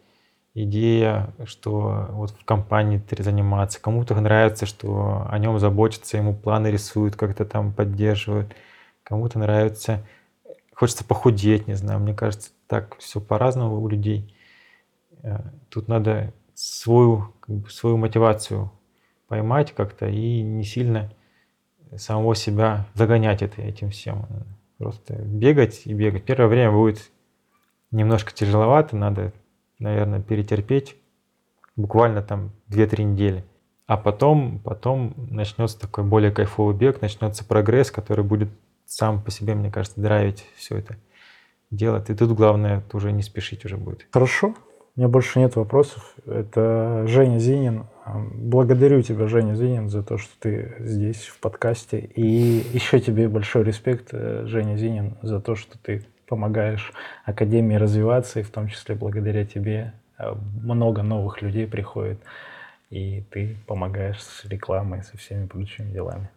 [0.54, 7.16] идея, что вот в компании заниматься, кому-то нравится, что о нем заботятся, ему планы рисуют,
[7.16, 8.56] как-то там поддерживают,
[9.02, 10.02] кому-то нравится,
[10.74, 14.34] хочется похудеть, не знаю, мне кажется, так все по-разному у людей.
[15.22, 15.38] Э,
[15.68, 18.72] тут надо свою, как бы, свою мотивацию
[19.28, 21.12] поймать как-то и не сильно
[21.98, 24.26] самого себя загонять это, этим всем.
[24.82, 26.24] Просто бегать и бегать.
[26.24, 27.10] Первое время будет
[27.90, 29.32] немножко тяжеловато, надо
[29.78, 30.96] наверное, перетерпеть
[31.76, 33.44] буквально там 2-3 недели.
[33.86, 38.48] А потом, потом начнется такой более кайфовый бег, начнется прогресс, который будет
[38.86, 40.96] сам по себе, мне кажется, драйвить все это
[41.70, 42.10] делать.
[42.10, 44.06] И тут главное уже не спешить уже будет.
[44.10, 44.54] Хорошо.
[44.94, 46.14] У меня больше нет вопросов.
[46.26, 47.86] Это Женя Зинин.
[48.04, 51.98] Благодарю тебя, Женя Зинин, за то, что ты здесь в подкасте.
[51.98, 52.22] И
[52.74, 56.92] еще тебе большой респект, э, Женя Зинин, за то, что ты помогаешь
[57.24, 62.20] Академии развиваться, и в том числе благодаря тебе э, много новых людей приходит,
[62.90, 66.28] и ты помогаешь с рекламой, со всеми прочими делами.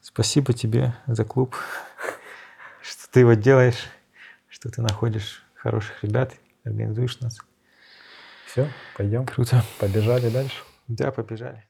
[0.00, 1.56] Спасибо тебе за клуб,
[2.82, 3.88] что ты его делаешь,
[4.48, 7.40] что ты находишь хороших ребят, организуешь нас.
[8.56, 9.26] Все, пойдем.
[9.26, 9.62] Круто.
[9.78, 10.56] Побежали дальше.
[10.88, 11.62] Да, побежали.